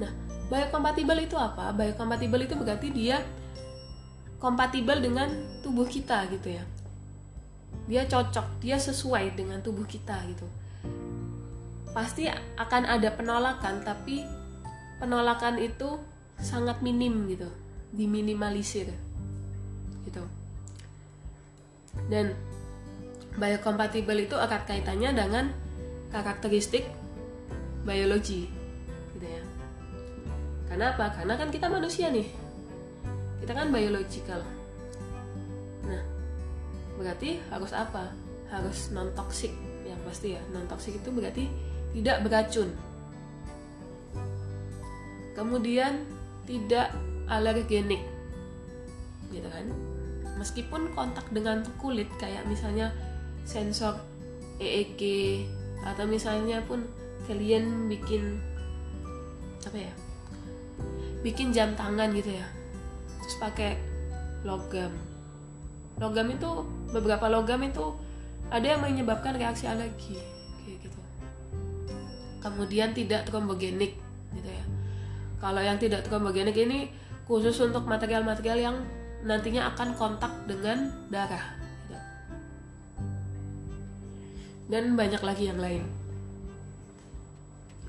Nah, 0.04 0.12
biocompatible 0.52 1.16
itu 1.24 1.36
apa? 1.40 1.72
Biocompatible 1.72 2.44
itu 2.44 2.54
berarti 2.54 2.88
dia 2.92 3.24
kompatibel 4.46 5.02
dengan 5.02 5.26
tubuh 5.58 5.90
kita 5.90 6.30
gitu 6.30 6.54
ya. 6.54 6.62
Dia 7.90 8.06
cocok, 8.06 8.62
dia 8.62 8.78
sesuai 8.78 9.34
dengan 9.34 9.58
tubuh 9.58 9.82
kita 9.82 10.14
gitu. 10.30 10.46
Pasti 11.90 12.30
akan 12.30 12.86
ada 12.86 13.10
penolakan, 13.10 13.82
tapi 13.82 14.22
penolakan 15.02 15.58
itu 15.58 15.98
sangat 16.38 16.78
minim 16.78 17.26
gitu, 17.26 17.50
diminimalisir 17.90 18.94
gitu. 20.06 20.22
Dan 22.06 22.30
biocompatible 23.34 24.30
itu 24.30 24.38
erat 24.38 24.62
kaitannya 24.62 25.10
dengan 25.10 25.50
karakteristik 26.14 26.86
biologi 27.82 28.48
gitu 29.14 29.26
ya 29.26 29.42
karena 30.72 30.96
apa 30.96 31.12
karena 31.12 31.34
kan 31.36 31.48
kita 31.52 31.68
manusia 31.68 32.08
nih 32.08 32.45
kita 33.46 33.62
kan 33.62 33.70
biological. 33.70 34.42
Nah 35.86 36.02
berarti 36.98 37.38
harus 37.46 37.70
apa? 37.70 38.10
Harus 38.50 38.90
non 38.90 39.14
toxic 39.14 39.54
yang 39.86 40.02
pasti 40.02 40.34
ya. 40.34 40.42
Non 40.50 40.66
toxic 40.66 40.98
itu 40.98 41.14
berarti 41.14 41.46
tidak 41.94 42.26
beracun. 42.26 42.74
Kemudian 45.38 46.02
tidak 46.42 46.90
alergenik. 47.30 48.02
Gitu 49.30 49.46
kan? 49.46 49.70
Meskipun 50.42 50.90
kontak 50.98 51.30
dengan 51.30 51.62
kulit 51.78 52.10
kayak 52.18 52.42
misalnya 52.50 52.90
sensor 53.46 54.02
EEG 54.58 54.98
atau 55.86 56.02
misalnya 56.02 56.66
pun 56.66 56.82
kalian 57.30 57.86
bikin 57.86 58.42
apa 59.70 59.86
ya? 59.86 59.94
Bikin 61.22 61.54
jam 61.54 61.78
tangan 61.78 62.10
gitu 62.10 62.34
ya 62.34 62.55
terus 63.26 63.42
pakai 63.42 63.74
logam 64.46 64.94
logam 65.98 66.30
itu 66.30 66.50
beberapa 66.94 67.26
logam 67.26 67.66
itu 67.66 67.90
ada 68.54 68.62
yang 68.62 68.80
menyebabkan 68.86 69.34
reaksi 69.34 69.66
alergi 69.66 70.14
kayak 70.62 70.86
gitu 70.86 70.98
kemudian 72.38 72.94
tidak 72.94 73.26
trombogenik 73.26 73.98
gitu 74.30 74.46
ya 74.46 74.64
kalau 75.42 75.58
yang 75.58 75.74
tidak 75.82 76.06
trombogenik 76.06 76.54
ini 76.54 76.94
khusus 77.26 77.58
untuk 77.58 77.82
material-material 77.90 78.58
yang 78.62 78.76
nantinya 79.26 79.74
akan 79.74 79.98
kontak 79.98 80.30
dengan 80.46 80.94
darah 81.10 81.58
gitu. 81.58 81.98
dan 84.70 84.94
banyak 84.94 85.22
lagi 85.26 85.50
yang 85.50 85.58
lain 85.58 85.82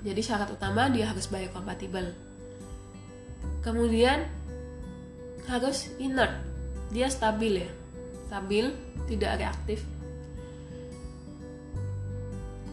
jadi 0.06 0.22
syarat 0.22 0.50
utama 0.54 0.88
dia 0.94 1.10
harus 1.10 1.26
biocompatible. 1.28 2.14
Kemudian 3.66 4.30
harus 5.48 5.92
inert. 5.98 6.32
Dia 6.92 7.08
stabil 7.12 7.64
ya. 7.66 7.70
Stabil, 8.28 8.72
tidak 9.08 9.40
reaktif. 9.40 9.80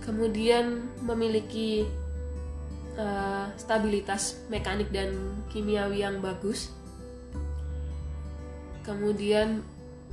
Kemudian 0.02 0.84
memiliki 1.00 1.88
uh, 2.98 3.48
stabilitas 3.56 4.44
mekanik 4.52 4.90
dan 4.92 5.14
kimiawi 5.48 6.04
yang 6.04 6.20
bagus. 6.20 6.68
Kemudian 8.84 9.64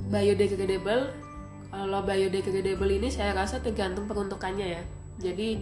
biodegradable. 0.08 1.12
Kalau 1.72 2.00
biodegradable 2.04 2.92
ini 2.92 3.08
saya 3.12 3.36
rasa 3.36 3.60
tergantung 3.60 4.08
peruntukannya 4.08 4.80
ya. 4.80 4.82
Jadi 5.20 5.60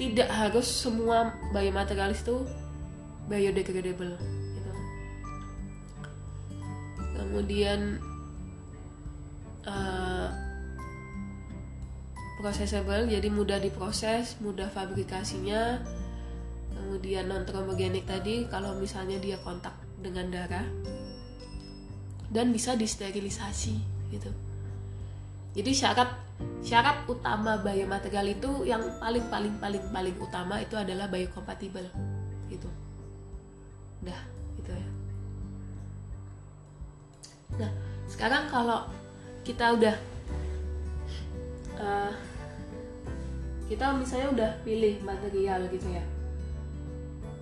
tidak 0.00 0.26
harus 0.32 0.66
semua 0.66 1.36
biomaterialis 1.54 2.24
itu 2.24 2.42
biodegradable. 3.28 4.16
Kemudian 7.14 8.02
uh, 9.64 10.28
processable 12.38 13.08
jadi 13.08 13.28
mudah 13.32 13.56
diproses 13.62 14.36
mudah 14.42 14.68
fabrikasinya. 14.68 15.80
Kemudian 16.74 17.32
non 17.32 17.48
trombogenik 17.48 18.04
tadi 18.04 18.44
kalau 18.50 18.76
misalnya 18.76 19.16
dia 19.16 19.40
kontak 19.40 19.72
dengan 19.96 20.28
darah 20.28 20.68
dan 22.28 22.52
bisa 22.52 22.76
disterilisasi 22.76 23.74
gitu. 24.12 24.30
Jadi 25.54 25.70
syarat 25.70 26.10
syarat 26.60 27.06
utama 27.06 27.56
biomaterial 27.62 28.26
itu 28.26 28.66
yang 28.68 28.82
paling 28.98 29.24
paling 29.30 29.54
paling 29.62 29.84
paling 29.94 30.16
utama 30.18 30.60
itu 30.60 30.74
adalah 30.76 31.08
biocompatible 31.08 31.88
gitu. 32.52 32.68
Udah 34.02 34.33
nah 37.56 37.70
sekarang 38.10 38.50
kalau 38.50 38.88
kita 39.46 39.76
udah 39.76 39.96
uh, 41.78 42.12
kita 43.70 43.96
misalnya 43.96 44.28
udah 44.32 44.50
pilih 44.62 45.00
material 45.00 45.64
gitu 45.72 45.88
ya. 45.88 46.04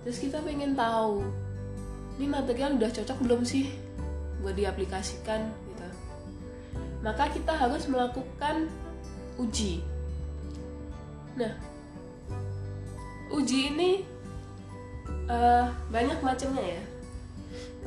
Terus 0.03 0.17
kita 0.19 0.43
pengen 0.43 0.75
tahu 0.75 1.23
ini 2.19 2.27
material 2.27 2.75
udah 2.75 2.91
cocok 2.91 3.17
belum 3.23 3.41
sih 3.43 3.71
buat 4.43 4.55
diaplikasikan? 4.55 5.63
maka 7.03 7.27
kita 7.29 7.51
harus 7.51 7.83
melakukan 7.91 8.71
uji. 9.35 9.83
Nah, 11.35 11.51
uji 13.27 13.75
ini 13.75 13.91
uh, 15.27 15.67
banyak 15.91 16.23
macamnya 16.23 16.79
ya, 16.79 16.83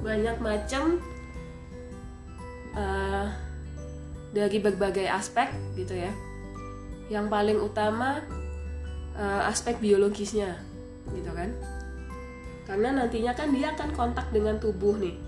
banyak 0.05 0.37
macam 0.37 1.01
uh, 2.77 3.33
dari 4.31 4.61
berbagai 4.61 5.09
aspek 5.09 5.51
gitu 5.75 5.97
ya. 5.97 6.13
Yang 7.09 7.27
paling 7.33 7.59
utama 7.59 8.23
uh, 9.17 9.49
aspek 9.49 9.81
biologisnya, 9.81 10.61
gitu 11.11 11.33
kan? 11.33 11.51
Karena 12.69 13.03
nantinya 13.03 13.33
kan 13.33 13.51
dia 13.55 13.73
akan 13.73 13.91
kontak 13.97 14.29
dengan 14.31 14.61
tubuh 14.61 14.99
nih 14.99 15.27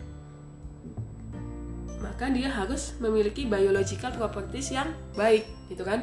maka 2.19 2.35
dia 2.35 2.51
harus 2.51 2.99
memiliki 2.99 3.47
biological 3.47 4.11
properties 4.11 4.75
yang 4.75 4.91
baik 5.15 5.47
gitu 5.71 5.87
kan 5.87 6.03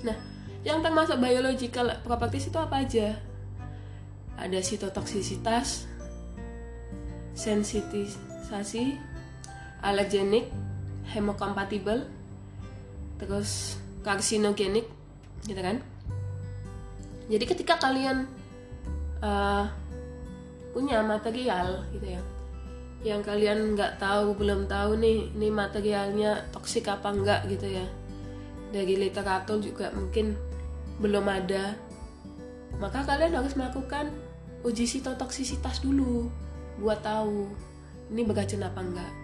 nah 0.00 0.16
yang 0.64 0.80
termasuk 0.80 1.20
biological 1.20 1.92
properties 2.00 2.48
itu 2.48 2.56
apa 2.56 2.80
aja 2.80 3.20
ada 4.40 4.56
sitotoksisitas 4.64 5.84
sensitisasi 7.36 8.96
allergenic 9.82 10.46
hemocompatible 11.10 12.06
terus 13.18 13.78
karsinogenik 14.06 14.86
gitu 15.46 15.58
kan. 15.58 15.82
Jadi 17.26 17.44
ketika 17.46 17.78
kalian 17.78 18.26
uh, 19.22 19.66
punya 20.74 21.02
material 21.02 21.86
gitu 21.94 22.18
ya 22.18 22.22
yang 23.02 23.18
kalian 23.26 23.74
nggak 23.74 23.98
tahu 23.98 24.38
belum 24.38 24.70
tahu 24.70 24.94
nih 24.94 25.34
ini 25.34 25.50
materialnya 25.50 26.46
toksik 26.54 26.86
apa 26.86 27.10
enggak 27.10 27.50
gitu 27.50 27.66
ya. 27.66 27.86
Dari 28.70 28.94
literatur 28.94 29.58
juga 29.58 29.90
mungkin 29.90 30.38
belum 31.02 31.26
ada. 31.26 31.74
Maka 32.78 33.02
kalian 33.02 33.34
harus 33.34 33.58
melakukan 33.58 34.14
uji 34.62 34.86
sitotoksisitas 34.86 35.82
dulu 35.82 36.30
buat 36.78 37.02
tahu 37.02 37.50
ini 38.14 38.22
beracun 38.22 38.62
apa 38.62 38.80
enggak 38.80 39.21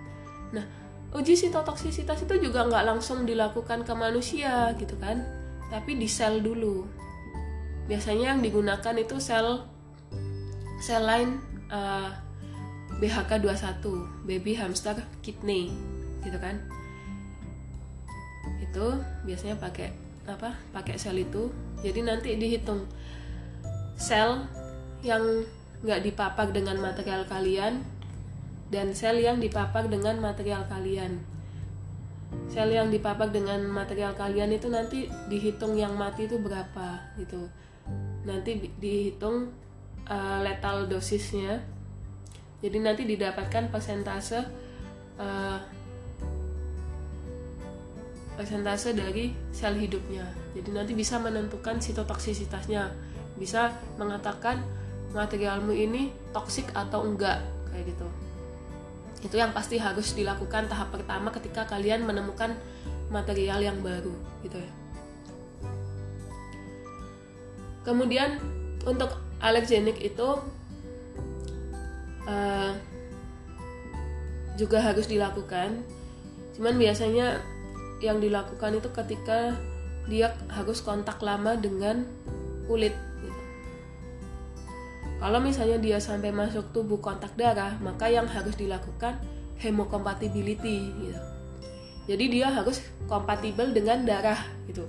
nah 0.52 0.64
uji 1.12 1.36
sitotoksisitas 1.36 2.28
itu 2.28 2.34
juga 2.48 2.68
nggak 2.68 2.84
langsung 2.84 3.24
dilakukan 3.24 3.84
ke 3.84 3.92
manusia 3.96 4.76
gitu 4.76 4.96
kan 5.00 5.24
tapi 5.68 6.00
di 6.00 6.08
sel 6.08 6.40
dulu. 6.40 6.84
Biasanya 7.88 8.36
yang 8.36 8.40
digunakan 8.40 8.96
itu 8.96 9.16
sel 9.20 9.64
sel 10.80 11.04
lain 11.04 11.40
uh, 11.68 12.12
BHK21 13.00 13.84
baby 14.24 14.52
hamster 14.56 14.96
kidney 15.20 15.72
gitu 16.24 16.36
kan. 16.40 16.60
Itu 18.64 19.00
biasanya 19.28 19.60
pakai 19.60 19.92
apa 20.28 20.56
pakai 20.72 20.96
sel 20.96 21.20
itu. 21.20 21.52
Jadi 21.84 22.00
nanti 22.04 22.36
dihitung 22.36 22.88
sel 23.96 24.44
yang 25.04 25.22
nggak 25.84 26.00
dipapak 26.10 26.50
dengan 26.50 26.80
material 26.80 27.22
kalian 27.28 27.86
dan 28.68 28.92
sel 28.92 29.20
yang 29.20 29.40
dipapak 29.40 29.88
dengan 29.88 30.20
material 30.20 30.68
kalian. 30.68 31.16
Sel 32.52 32.68
yang 32.68 32.92
dipapak 32.92 33.32
dengan 33.32 33.64
material 33.64 34.12
kalian 34.12 34.52
itu 34.52 34.68
nanti 34.68 35.08
dihitung 35.32 35.72
yang 35.76 35.96
mati 35.96 36.28
itu 36.28 36.36
berapa 36.36 37.16
gitu. 37.16 37.48
Nanti 38.28 38.68
dihitung 38.76 39.48
uh, 40.04 40.38
lethal 40.44 40.84
dosisnya. 40.84 41.64
Jadi 42.60 42.78
nanti 42.84 43.02
didapatkan 43.08 43.72
persentase 43.72 44.44
uh, 45.16 45.58
persentase 48.36 48.92
dari 48.92 49.32
sel 49.48 49.80
hidupnya. 49.80 50.28
Jadi 50.52 50.70
nanti 50.76 50.92
bisa 50.92 51.16
menentukan 51.16 51.80
sitotoksisitasnya. 51.80 52.92
Bisa 53.40 53.72
mengatakan 53.96 54.60
materialmu 55.16 55.72
ini 55.72 56.12
toksik 56.36 56.68
atau 56.76 57.08
enggak 57.08 57.40
kayak 57.72 57.96
gitu 57.96 58.27
itu 59.18 59.34
yang 59.34 59.50
pasti 59.50 59.76
harus 59.78 60.14
dilakukan 60.14 60.70
tahap 60.70 60.94
pertama 60.94 61.34
ketika 61.34 61.66
kalian 61.66 62.06
menemukan 62.06 62.54
material 63.10 63.58
yang 63.58 63.78
baru 63.82 64.14
gitu 64.46 64.58
ya 64.62 64.72
kemudian 67.82 68.38
untuk 68.86 69.16
alergenik 69.42 69.98
itu 69.98 70.28
uh, 72.28 72.72
juga 74.58 74.78
harus 74.82 75.06
dilakukan 75.10 75.82
cuman 76.58 76.74
biasanya 76.74 77.38
yang 77.98 78.22
dilakukan 78.22 78.78
itu 78.78 78.88
ketika 78.94 79.58
dia 80.08 80.32
harus 80.48 80.80
kontak 80.80 81.20
lama 81.20 81.54
dengan 81.54 82.06
kulit. 82.64 82.96
Kalau 85.18 85.38
misalnya 85.42 85.78
dia 85.78 85.98
sampai 85.98 86.30
masuk 86.30 86.70
tubuh 86.70 87.02
kontak 87.02 87.34
darah 87.34 87.74
maka 87.82 88.06
yang 88.10 88.26
harus 88.26 88.54
dilakukan 88.54 89.18
hemocompatibility 89.58 90.94
gitu 90.94 91.22
jadi 92.08 92.24
dia 92.30 92.46
harus 92.48 92.80
kompatibel 93.10 93.70
dengan 93.74 94.06
darah 94.06 94.40
gitu 94.70 94.86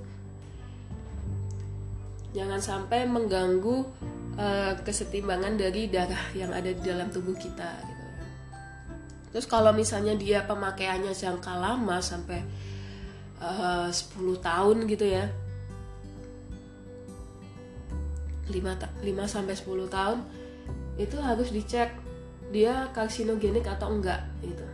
jangan 2.34 2.62
sampai 2.62 3.10
mengganggu 3.10 3.86
uh, 4.40 4.74
kesetimbangan 4.82 5.60
dari 5.60 5.92
darah 5.92 6.24
yang 6.38 6.56
ada 6.56 6.72
di 6.72 6.82
dalam 6.82 7.12
tubuh 7.12 7.36
kita 7.36 7.70
gitu. 7.84 8.06
Terus 9.30 9.46
kalau 9.46 9.70
misalnya 9.76 10.18
dia 10.18 10.42
pemakaiannya 10.48 11.14
jangka 11.14 11.54
lama 11.54 12.02
sampai 12.02 12.42
uh, 13.44 13.90
10 13.92 14.18
tahun 14.42 14.78
gitu 14.90 15.06
ya. 15.06 15.30
5, 18.50 19.06
5 19.06 19.06
sampai 19.30 19.56
10 19.56 19.88
tahun 19.88 20.20
itu 21.00 21.18
harus 21.22 21.50
dicek 21.54 21.96
dia 22.50 22.90
karsinogenik 22.92 23.64
atau 23.70 23.94
enggak 23.94 24.26
gitu. 24.42 24.66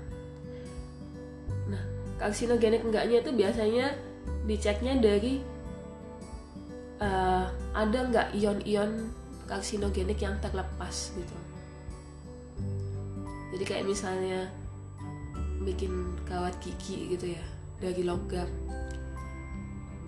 Nah 1.70 1.84
karsinogenik 2.18 2.82
enggaknya 2.88 3.22
itu 3.22 3.32
biasanya 3.36 3.94
diceknya 4.48 4.98
dari 4.98 5.44
uh, 7.04 7.46
ada 7.76 8.00
enggak 8.08 8.28
ion-ion 8.34 9.12
karsinogenik 9.46 10.18
yang 10.18 10.40
terlepas 10.42 11.14
gitu. 11.14 11.38
Jadi 13.56 13.64
kayak 13.64 13.86
misalnya 13.88 14.50
bikin 15.64 16.16
kawat 16.28 16.56
gigi 16.60 17.16
gitu 17.16 17.36
ya 17.36 17.46
dari 17.80 18.02
logam. 18.04 18.48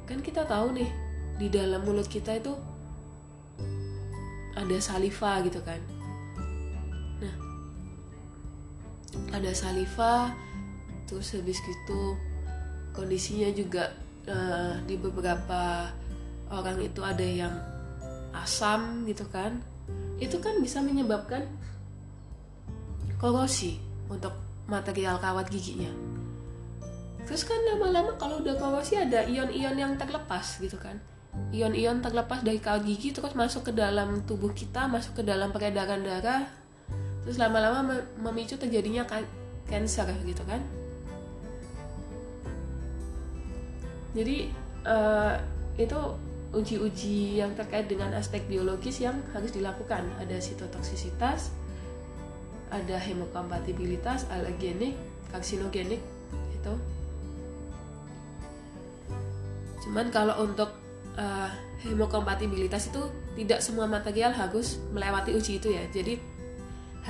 Kan 0.07 0.24
kita 0.24 0.47
tahu 0.47 0.76
nih 0.76 0.89
di 1.38 1.47
dalam 1.51 1.86
mulut 1.86 2.09
kita 2.09 2.39
itu 2.39 2.55
ada 4.58 4.78
saliva 4.82 5.38
gitu 5.45 5.62
kan. 5.62 5.78
Nah 7.22 7.36
ada 9.38 9.51
saliva 9.53 10.34
terus 11.08 11.32
habis 11.38 11.62
gitu 11.64 12.18
kondisinya 12.91 13.47
juga 13.53 13.93
uh, 14.28 14.82
di 14.84 14.97
beberapa 14.97 15.93
orang 16.49 16.82
itu 16.82 17.05
ada 17.05 17.24
yang 17.24 17.53
asam 18.34 19.05
gitu 19.05 19.30
kan. 19.30 19.62
Itu 20.18 20.41
kan 20.41 20.58
bisa 20.58 20.82
menyebabkan 20.82 21.45
korosi 23.22 23.78
untuk 24.10 24.34
material 24.66 25.22
kawat 25.22 25.53
giginya. 25.53 25.93
Terus 27.30 27.45
kan 27.45 27.60
lama-lama 27.62 28.18
kalau 28.18 28.41
udah 28.41 28.58
korosi 28.58 28.97
ada 28.97 29.28
ion-ion 29.28 29.78
yang 29.78 29.93
terlepas 29.99 30.58
gitu 30.58 30.80
kan 30.80 30.97
ion-ion 31.56 32.04
terlepas 32.04 32.44
dari 32.44 32.60
kawat 32.60 32.84
gigi 32.84 33.16
terus 33.16 33.32
masuk 33.34 33.70
ke 33.70 33.74
dalam 33.74 34.22
tubuh 34.28 34.52
kita 34.52 34.86
masuk 34.92 35.22
ke 35.22 35.24
dalam 35.24 35.56
peredaran 35.56 36.04
darah. 36.04 36.46
Terus 37.24 37.40
lama-lama 37.40 38.04
memicu 38.20 38.56
terjadinya 38.56 39.04
cancer 39.68 40.08
gitu 40.24 40.44
kan. 40.48 40.64
Jadi 44.16 44.50
uh, 44.88 45.36
itu 45.78 46.00
uji-uji 46.56 47.44
yang 47.44 47.54
terkait 47.54 47.92
dengan 47.92 48.16
aspek 48.16 48.48
biologis 48.48 49.04
yang 49.04 49.20
harus 49.36 49.52
dilakukan. 49.52 50.08
Ada 50.18 50.40
sitotoksisitas 50.40 51.52
ada 52.68 53.00
hemokompatibilitas 53.00 54.28
alergenik 54.28 54.96
karsinogenik 55.32 56.04
itu. 56.52 56.74
Cuman 59.88 60.12
kalau 60.12 60.44
untuk 60.44 60.87
uh, 61.18 61.49
hemokompatibilitas 61.84 62.89
itu 62.93 63.01
tidak 63.36 63.59
semua 63.59 63.89
material 63.89 64.32
harus 64.32 64.82
melewati 64.93 65.34
uji 65.34 65.59
itu 65.59 65.74
ya. 65.74 65.84
Jadi 65.89 66.18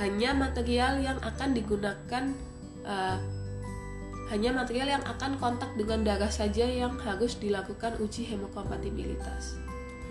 hanya 0.00 0.34
material 0.34 1.00
yang 1.00 1.18
akan 1.20 1.54
digunakan 1.54 2.24
uh, 2.84 3.18
hanya 4.28 4.52
material 4.52 5.00
yang 5.00 5.04
akan 5.08 5.40
kontak 5.40 5.72
dengan 5.80 6.04
darah 6.04 6.28
saja 6.28 6.68
yang 6.68 7.00
harus 7.00 7.40
dilakukan 7.40 7.96
uji 8.00 8.28
hemokompatibilitas. 8.28 9.56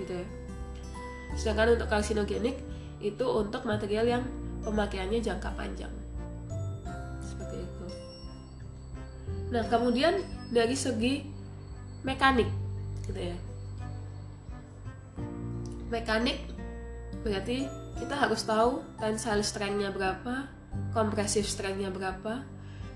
Gitu 0.01 0.13
ya. 0.13 0.27
Sedangkan 1.37 1.77
untuk 1.77 1.89
karsinogenik 1.91 2.57
itu 2.97 3.25
untuk 3.29 3.61
material 3.69 4.09
yang 4.09 4.23
pemakaiannya 4.65 5.21
jangka 5.21 5.53
panjang. 5.53 5.93
Seperti 7.21 7.61
itu. 7.61 7.85
Nah 9.53 9.63
kemudian 9.69 10.25
dari 10.49 10.73
segi 10.73 11.21
mekanik 12.01 12.47
gitu 13.07 13.19
ya 13.19 13.37
mekanik 15.88 16.43
berarti 17.23 17.67
kita 17.97 18.13
harus 18.13 18.45
tahu 18.45 18.85
tensile 19.01 19.41
strength-nya 19.41 19.89
berapa 19.89 20.47
kompresif 20.93 21.49
strength-nya 21.49 21.89
berapa. 21.89 22.45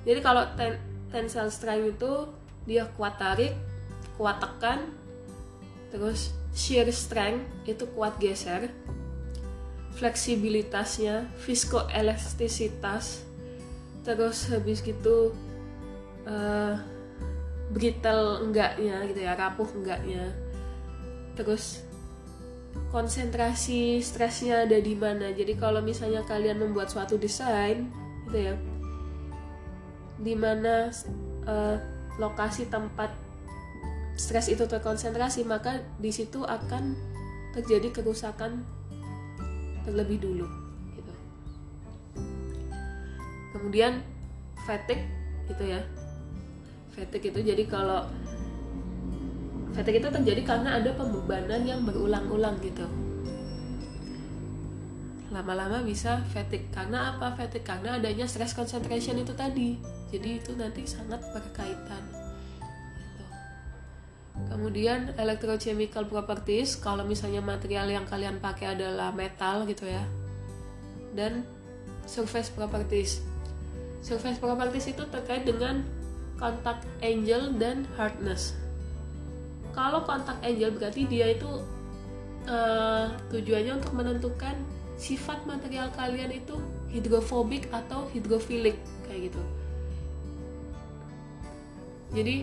Jadi 0.05 0.19
kalau 0.21 0.45
ten 0.57 0.77
tensile 1.09 1.51
strength 1.51 1.97
itu 1.97 2.13
dia 2.65 2.87
kuat 2.95 3.17
tarik 3.17 3.57
kuat 4.15 4.37
tekan 4.37 4.93
terus 5.89 6.31
shear 6.53 6.87
strength 6.93 7.45
itu 7.65 7.83
kuat 7.97 8.15
geser. 8.21 8.69
Fleksibilitasnya 9.91 11.27
viskoelastisitas 11.43 13.27
terus 14.01 14.49
habis 14.49 14.81
gitu 14.81 15.35
uh, 16.25 16.73
brittle 17.69 18.49
enggaknya 18.49 19.05
gitu 19.09 19.19
ya 19.21 19.33
rapuh 19.35 19.67
enggaknya. 19.77 20.31
Terus 21.37 21.85
konsentrasi 22.91 24.03
stresnya 24.03 24.67
ada 24.67 24.77
di 24.79 24.95
mana 24.95 25.31
jadi 25.31 25.55
kalau 25.55 25.79
misalnya 25.79 26.23
kalian 26.27 26.59
membuat 26.59 26.91
suatu 26.91 27.15
desain 27.15 27.87
gitu 28.27 28.51
ya 28.51 28.55
di 30.21 30.35
mana 30.37 30.91
uh, 31.47 31.77
lokasi 32.19 32.69
tempat 32.69 33.09
stres 34.19 34.51
itu 34.51 34.67
terkonsentrasi 34.67 35.47
maka 35.47 35.81
di 35.97 36.13
situ 36.13 36.45
akan 36.45 36.93
terjadi 37.57 37.89
kerusakan 37.91 38.63
terlebih 39.83 40.21
dulu 40.21 40.45
gitu. 40.93 41.13
Kemudian 43.57 44.05
fatigue 44.63 45.03
gitu 45.49 45.63
ya. 45.65 45.81
Fatigue 46.93 47.33
itu 47.33 47.39
jadi 47.41 47.63
kalau 47.65 48.05
fatigue 49.71 50.03
itu 50.03 50.09
terjadi 50.11 50.41
karena 50.43 50.79
ada 50.79 50.91
pembebanan 50.91 51.63
yang 51.63 51.81
berulang-ulang 51.87 52.59
gitu. 52.59 52.83
Lama-lama 55.31 55.79
bisa 55.87 56.19
fatigue. 56.35 56.67
Karena 56.75 57.15
apa? 57.15 57.31
Fatigue. 57.39 57.63
Karena 57.63 57.95
adanya 57.95 58.27
stress 58.27 58.51
concentration 58.51 59.15
itu 59.15 59.31
tadi. 59.31 59.79
Jadi 60.11 60.29
itu 60.43 60.51
nanti 60.59 60.83
sangat 60.83 61.23
berkaitan. 61.31 62.03
Gitu. 62.11 62.19
kemudian 64.41 65.13
electrochemical 65.21 66.07
properties 66.09 66.73
kalau 66.79 67.05
misalnya 67.05 67.43
material 67.45 67.85
yang 67.85 68.07
kalian 68.09 68.41
pakai 68.41 68.75
adalah 68.75 69.15
metal 69.15 69.63
gitu 69.63 69.87
ya. 69.87 70.03
Dan 71.15 71.47
surface 72.03 72.51
properties. 72.51 73.23
Surface 74.03 74.41
properties 74.41 74.91
itu 74.91 75.03
terkait 75.07 75.47
dengan 75.47 75.85
contact 76.35 76.83
angle 77.05 77.53
dan 77.55 77.85
hardness 77.95 78.60
kalau 79.71 80.03
contact 80.03 80.39
angle 80.43 80.75
berarti 80.75 81.07
dia 81.07 81.31
itu 81.31 81.63
uh, 82.47 83.11
tujuannya 83.31 83.79
untuk 83.79 83.93
menentukan 83.95 84.55
sifat 85.01 85.41
material 85.49 85.89
kalian 85.97 86.29
itu 86.29 86.61
hidrofobik 86.93 87.65
atau 87.73 88.05
hidrofilik 88.13 88.77
kayak 89.07 89.31
gitu. 89.31 89.41
Jadi 92.11 92.35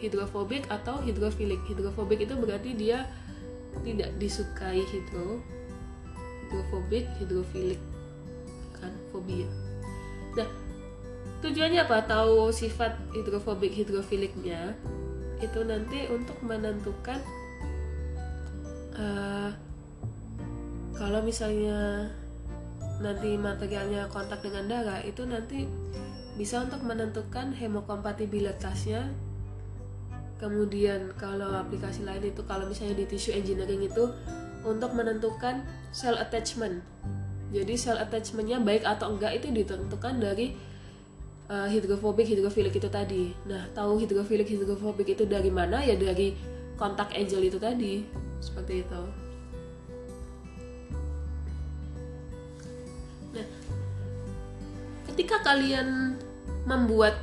hidrofobik 0.00 0.68
atau 0.68 1.00
hidrofilik. 1.02 1.60
Hidrofobik 1.66 2.24
itu 2.24 2.34
berarti 2.36 2.70
dia 2.76 3.08
tidak 3.82 4.10
disukai 4.20 4.82
hidro 4.82 5.40
hidrofobik 6.50 7.06
hidrofilik 7.22 7.80
kan 8.74 8.92
fobia. 9.14 9.46
Nah 10.36 10.48
tujuannya 11.40 11.80
apa? 11.86 12.04
Tahu 12.04 12.50
sifat 12.50 12.98
hidrofobik 13.16 13.72
hidrofiliknya 13.72 14.76
itu 15.40 15.60
nanti 15.64 16.06
untuk 16.12 16.36
menentukan 16.44 17.20
uh, 18.96 19.50
kalau 20.94 21.24
misalnya 21.24 22.12
nanti 23.00 23.40
materialnya 23.40 24.04
kontak 24.12 24.44
dengan 24.44 24.68
darah 24.68 25.00
itu 25.00 25.24
nanti 25.24 25.64
bisa 26.36 26.60
untuk 26.64 26.84
menentukan 26.84 27.56
hemokompatibilitasnya. 27.56 29.08
Kemudian 30.40 31.12
kalau 31.20 31.52
aplikasi 31.52 32.04
lain 32.04 32.32
itu 32.32 32.40
kalau 32.48 32.64
misalnya 32.64 32.96
di 32.96 33.04
tissue 33.04 33.36
engineering 33.36 33.84
itu 33.84 34.08
untuk 34.64 34.92
menentukan 34.96 35.64
cell 35.92 36.16
attachment. 36.16 36.80
Jadi 37.52 37.76
cell 37.76 38.00
attachmentnya 38.00 38.60
baik 38.60 38.84
atau 38.88 39.16
enggak 39.16 39.36
itu 39.40 39.52
ditentukan 39.52 40.16
dari 40.16 40.56
uh, 41.50 41.66
hidrofobik 41.66 42.30
hidrofilik 42.30 42.70
itu 42.70 42.86
tadi. 42.86 43.34
Nah 43.44 43.66
tahu 43.74 43.98
hidrofilik 43.98 44.46
hidrofobik 44.46 45.10
itu 45.10 45.26
dari 45.26 45.50
mana? 45.50 45.82
Ya 45.82 45.98
dari 45.98 46.38
kontak 46.78 47.10
angel 47.12 47.50
itu 47.50 47.58
tadi. 47.58 48.06
Seperti 48.38 48.86
itu. 48.86 49.02
Ketika 55.10 55.42
kalian 55.42 56.16
membuat 56.64 57.18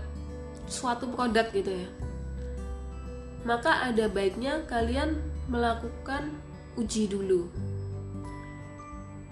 suatu 0.67 1.07
produk 1.07 1.47
gitu 1.55 1.71
ya 1.71 1.88
maka 3.47 3.88
ada 3.88 4.11
baiknya 4.11 4.67
kalian 4.67 5.23
melakukan 5.47 6.36
uji 6.75 7.07
dulu. 7.07 7.47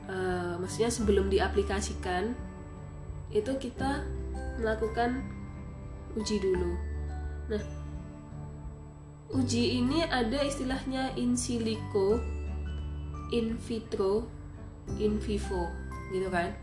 Uh, 0.08 0.56
maksudnya 0.64 0.88
sebelum 0.88 1.28
diaplikasikan 1.28 2.32
itu 3.34 3.52
kita 3.60 4.08
melakukan 4.60 5.24
uji 6.16 6.40
dulu. 6.40 6.74
Nah 7.52 7.64
uji 9.36 9.82
ini 9.82 10.06
ada 10.06 10.40
istilahnya 10.46 11.12
in 11.20 11.36
silico 11.36 12.22
in 13.34 13.58
vitro 13.58 14.30
in 15.02 15.18
vivo 15.18 15.68
gitu 16.14 16.30
kan? 16.30 16.54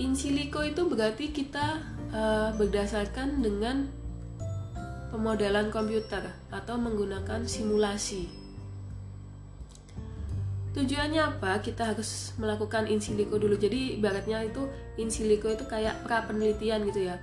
In 0.00 0.16
silico 0.16 0.64
itu 0.64 0.88
berarti 0.88 1.28
kita 1.28 1.84
uh, 2.10 2.50
berdasarkan 2.56 3.44
dengan 3.44 3.92
pemodelan 5.12 5.68
komputer 5.68 6.32
atau 6.48 6.80
menggunakan 6.80 7.44
simulasi. 7.44 8.30
Tujuannya 10.70 11.20
apa? 11.20 11.58
Kita 11.60 11.92
harus 11.92 12.32
melakukan 12.38 12.86
in 12.86 13.02
silico 13.02 13.36
dulu. 13.36 13.58
Jadi 13.58 14.00
ibaratnya 14.00 14.40
itu 14.46 14.64
in 15.00 15.08
silico 15.08 15.48
itu 15.48 15.64
kayak 15.64 16.04
pra 16.04 16.28
penelitian 16.28 16.84
gitu 16.84 17.08
ya. 17.08 17.16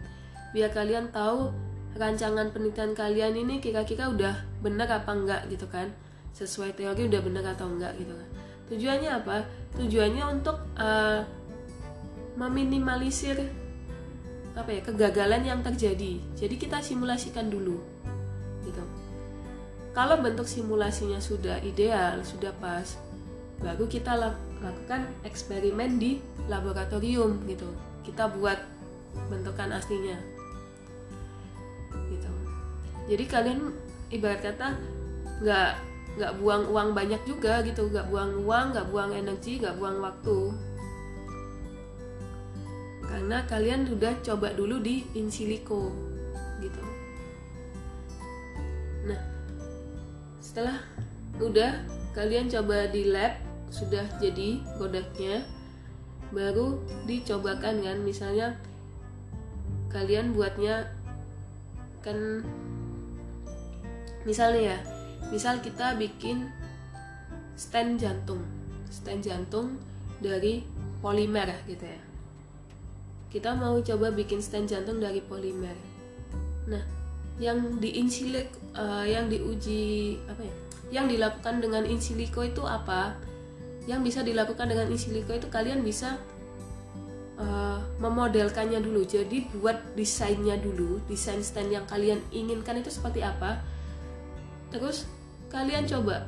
Biar 0.52 0.74
kalian 0.74 1.14
tahu 1.14 1.54
rancangan 1.94 2.50
penelitian 2.50 2.98
kalian 2.98 3.38
ini 3.38 3.62
kira-kira 3.62 4.10
udah 4.10 4.34
benar 4.66 4.90
apa 4.90 5.12
enggak 5.14 5.42
gitu 5.54 5.70
kan. 5.70 5.94
Sesuai 6.34 6.74
teori 6.74 7.06
udah 7.06 7.22
benar 7.22 7.46
atau 7.54 7.70
enggak 7.70 7.94
gitu 8.02 8.14
kan. 8.14 8.30
Tujuannya 8.68 9.12
apa? 9.14 9.46
Tujuannya 9.80 10.24
untuk 10.28 10.58
uh, 10.76 11.22
meminimalisir 12.38 13.38
apa 14.58 14.70
ya 14.74 14.82
kegagalan 14.82 15.46
yang 15.46 15.62
terjadi. 15.62 16.18
Jadi 16.34 16.56
kita 16.58 16.82
simulasikan 16.82 17.48
dulu 17.48 17.78
gitu. 18.66 18.84
Kalau 19.94 20.22
bentuk 20.22 20.46
simulasinya 20.46 21.18
sudah 21.18 21.62
ideal 21.62 22.22
sudah 22.22 22.54
pas 22.58 22.98
baru 23.58 23.90
kita 23.90 24.14
lakukan 24.62 25.06
eksperimen 25.24 26.02
di 26.02 26.22
laboratorium 26.50 27.46
gitu. 27.46 27.68
Kita 28.02 28.32
buat 28.32 28.58
bentukan 29.30 29.74
aslinya. 29.76 30.18
Gitu. 32.10 32.32
Jadi 33.12 33.24
kalian 33.28 33.60
ibarat 34.14 34.42
kata 34.42 34.78
nggak 35.44 35.72
nggak 36.18 36.34
buang 36.42 36.64
uang 36.74 36.90
banyak 36.98 37.22
juga 37.30 37.62
gitu. 37.62 37.90
Nggak 37.90 38.10
buang 38.10 38.32
uang 38.44 38.66
nggak 38.74 38.88
buang 38.90 39.12
energi 39.14 39.62
nggak 39.62 39.78
buang 39.78 40.02
waktu. 40.02 40.40
Karena 43.08 43.38
kalian 43.48 43.88
sudah 43.88 44.14
coba 44.26 44.52
dulu 44.52 44.84
di 44.84 45.06
in 45.16 45.32
silico 45.32 45.94
gitu. 46.60 46.84
Nah 49.08 49.22
setelah 50.44 50.82
udah 51.38 51.86
kalian 52.18 52.50
coba 52.50 52.90
di 52.90 53.14
lab 53.14 53.47
sudah 53.70 54.06
jadi 54.20 54.64
produknya 54.80 55.44
baru 56.32 56.80
dicobakan 57.08 57.84
kan. 57.84 57.98
Misalnya 58.04 58.56
kalian 59.92 60.36
buatnya 60.36 60.92
kan 62.04 62.44
misalnya 64.28 64.76
ya 64.76 64.80
misal 65.32 65.60
kita 65.64 65.96
bikin 65.96 66.52
stand 67.56 68.00
jantung 68.00 68.44
stand 68.92 69.24
jantung 69.24 69.80
dari 70.20 70.64
polimer 71.00 71.52
gitu 71.68 71.84
ya. 71.84 72.02
Kita 73.28 73.56
mau 73.60 73.76
coba 73.84 74.12
bikin 74.12 74.40
stand 74.40 74.72
jantung 74.72 75.04
dari 75.04 75.20
polimer. 75.20 75.76
Nah 76.68 76.84
yang 77.38 77.78
di 77.78 78.02
insilik 78.02 78.50
uh, 78.74 79.06
yang 79.06 79.30
diuji 79.30 80.18
apa 80.26 80.42
ya? 80.42 80.56
Yang 80.88 81.06
dilakukan 81.18 81.56
dengan 81.60 81.84
in 81.84 82.00
silico 82.00 82.42
itu 82.42 82.64
apa 82.64 83.20
yang 83.88 84.04
bisa 84.04 84.20
dilakukan 84.20 84.68
dengan 84.68 84.92
in 84.92 85.00
silico 85.00 85.32
itu 85.32 85.48
kalian 85.48 85.80
bisa 85.80 86.20
uh, 87.40 87.80
memodelkannya 88.04 88.84
dulu. 88.84 89.08
Jadi 89.08 89.48
buat 89.56 89.96
desainnya 89.96 90.60
dulu 90.60 91.00
desain 91.08 91.40
stand 91.40 91.72
yang 91.72 91.88
kalian 91.88 92.20
inginkan 92.36 92.84
itu 92.84 92.92
seperti 92.92 93.24
apa. 93.24 93.64
Terus 94.70 95.08
kalian 95.48 95.88
coba. 95.88 96.28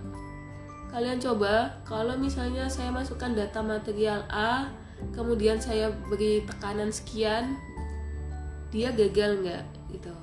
Kalian 0.89 1.21
coba 1.21 1.77
kalau 1.85 2.17
misalnya 2.17 2.65
saya 2.65 2.89
masukkan 2.89 3.35
data 3.35 3.61
material 3.61 4.25
A 4.31 4.73
kemudian 5.13 5.61
saya 5.61 5.93
beri 6.09 6.41
tekanan 6.47 6.89
sekian 6.89 7.59
dia 8.71 8.89
gagal 8.95 9.43
nggak? 9.43 9.63
Gitu. 9.91 10.13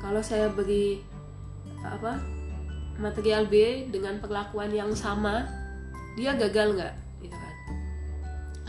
Kalau 0.00 0.24
saya 0.24 0.48
beri 0.48 1.04
apa 1.84 2.16
material 2.96 3.46
B 3.46 3.86
dengan 3.92 4.18
perlakuan 4.18 4.72
yang 4.72 4.92
sama 4.96 5.59
dia 6.18 6.34
gagal 6.34 6.78
nggak? 6.78 6.94
Gitu 7.22 7.36
kan. 7.36 7.54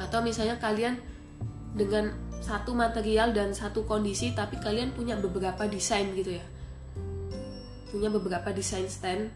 Atau 0.01 0.19
misalnya 0.21 0.57
kalian 0.61 0.97
dengan 1.73 2.11
satu 2.41 2.73
material 2.73 3.31
dan 3.31 3.53
satu 3.53 3.85
kondisi 3.85 4.33
tapi 4.33 4.57
kalian 4.57 4.91
punya 4.91 5.15
beberapa 5.15 5.69
desain 5.69 6.09
gitu 6.17 6.35
ya. 6.35 6.45
Punya 7.93 8.09
beberapa 8.09 8.49
desain 8.51 8.89
stand. 8.89 9.29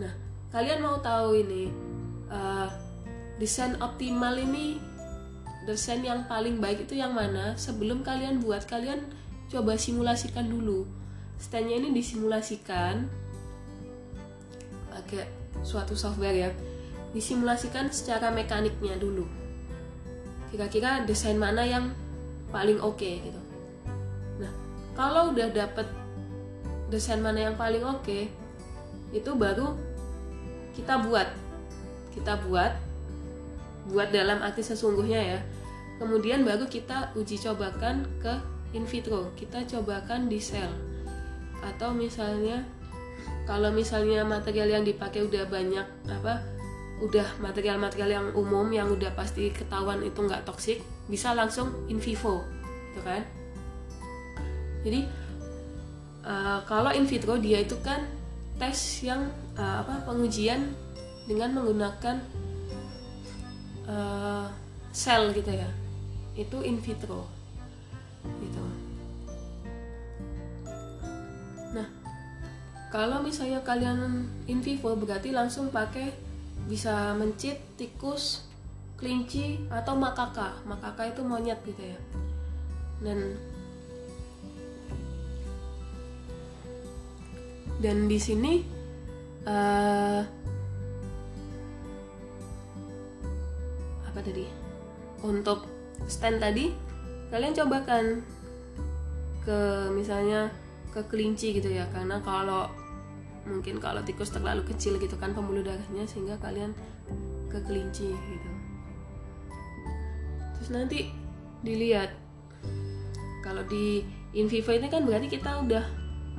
Nah 0.00 0.12
kalian 0.50 0.80
mau 0.82 0.98
tahu 0.98 1.38
ini 1.38 1.70
uh, 2.32 2.68
desain 3.36 3.76
optimal 3.78 4.34
ini 4.34 4.80
desain 5.68 6.00
yang 6.00 6.24
paling 6.24 6.58
baik 6.58 6.88
itu 6.88 6.96
yang 6.96 7.12
mana? 7.12 7.54
Sebelum 7.54 8.00
kalian 8.00 8.40
buat 8.40 8.64
kalian 8.64 9.04
coba 9.52 9.76
simulasikan 9.76 10.48
dulu. 10.48 10.88
Standnya 11.36 11.80
ini 11.80 11.92
disimulasikan 11.92 13.08
pakai 14.90 15.39
suatu 15.60 15.92
software 15.98 16.36
ya 16.36 16.50
disimulasikan 17.10 17.90
secara 17.90 18.30
mekaniknya 18.30 18.94
dulu. 18.96 19.26
Kira-kira 20.50 21.02
desain 21.06 21.38
mana 21.38 21.66
yang 21.66 21.90
paling 22.50 22.78
oke 22.82 22.98
okay, 22.98 23.22
gitu. 23.22 23.40
Nah 24.42 24.52
kalau 24.94 25.34
udah 25.34 25.50
dapet 25.50 25.86
desain 26.90 27.22
mana 27.22 27.50
yang 27.50 27.56
paling 27.58 27.82
oke 27.82 28.02
okay, 28.02 28.30
itu 29.10 29.30
baru 29.34 29.74
kita 30.74 31.02
buat. 31.06 31.28
Kita 32.10 32.42
buat 32.46 32.72
buat 33.90 34.10
dalam 34.14 34.42
arti 34.42 34.62
sesungguhnya 34.62 35.20
ya. 35.22 35.38
Kemudian 36.00 36.46
baru 36.46 36.64
kita 36.66 37.12
uji 37.18 37.36
cobakan 37.42 38.06
ke 38.22 38.32
in 38.72 38.86
vitro. 38.86 39.34
Kita 39.34 39.66
cobakan 39.66 40.30
di 40.30 40.40
sel. 40.40 40.70
Atau 41.60 41.92
misalnya 41.92 42.64
kalau 43.50 43.74
misalnya 43.74 44.22
material 44.22 44.78
yang 44.78 44.84
dipakai 44.86 45.26
udah 45.26 45.42
banyak 45.50 45.82
apa 46.06 46.38
udah 47.02 47.26
material-material 47.42 48.10
yang 48.22 48.26
umum 48.38 48.70
yang 48.70 48.86
udah 48.86 49.10
pasti 49.18 49.50
ketahuan 49.50 50.06
itu 50.06 50.22
nggak 50.22 50.46
toksik 50.46 50.78
bisa 51.10 51.34
langsung 51.34 51.74
in 51.90 51.98
vivo 51.98 52.46
gitu 52.94 53.02
kan? 53.02 53.26
Jadi 54.86 55.02
uh, 56.22 56.62
kalau 56.62 56.94
in 56.94 57.10
vitro 57.10 57.42
dia 57.42 57.66
itu 57.66 57.74
kan 57.82 58.06
tes 58.62 59.02
yang 59.02 59.26
uh, 59.58 59.82
apa 59.82 60.06
pengujian 60.06 60.70
dengan 61.26 61.50
menggunakan 61.50 62.22
uh, 63.90 64.46
sel 64.94 65.34
gitu 65.34 65.50
ya. 65.50 65.66
Itu 66.38 66.62
in 66.62 66.78
vitro 66.78 67.26
gitu 68.22 68.62
kalau 72.90 73.22
misalnya 73.22 73.62
kalian 73.62 74.26
in 74.50 74.58
vivo 74.58 74.98
berarti 74.98 75.30
langsung 75.30 75.70
pakai 75.70 76.10
bisa 76.66 77.14
mencit 77.14 77.54
tikus 77.78 78.42
kelinci 78.98 79.62
atau 79.70 79.94
makaka. 79.94 80.58
Makaka 80.66 81.06
itu 81.06 81.22
monyet 81.22 81.62
gitu 81.62 81.78
ya. 81.78 81.98
Dan 83.00 83.38
dan 87.78 88.10
di 88.10 88.18
sini 88.18 88.66
uh, 89.46 90.26
apa 94.02 94.18
tadi? 94.18 94.50
Untuk 95.22 95.64
stand 96.10 96.42
tadi 96.42 96.74
kalian 97.30 97.54
cobakan 97.54 98.26
ke 99.46 99.88
misalnya 99.94 100.50
ke 100.90 101.06
kelinci 101.06 101.54
gitu 101.54 101.70
ya. 101.70 101.86
Karena 101.94 102.18
kalau 102.20 102.79
mungkin 103.50 103.82
kalau 103.82 104.00
tikus 104.06 104.30
terlalu 104.30 104.62
kecil 104.70 104.96
gitu 105.02 105.18
kan 105.18 105.34
pembuluh 105.34 105.66
darahnya 105.66 106.06
sehingga 106.06 106.38
kalian 106.38 106.70
ke 107.50 107.58
kelinci 107.66 108.14
gitu. 108.14 108.50
Terus 110.56 110.70
nanti 110.70 111.10
dilihat. 111.66 112.14
Kalau 113.40 113.64
di 113.66 114.04
in 114.36 114.46
vivo 114.46 114.70
ini 114.70 114.86
kan 114.86 115.02
berarti 115.02 115.26
kita 115.26 115.64
udah 115.66 115.84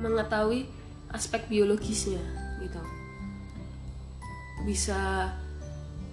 mengetahui 0.00 0.64
aspek 1.12 1.44
biologisnya 1.50 2.22
gitu. 2.62 2.80
Bisa 4.64 5.28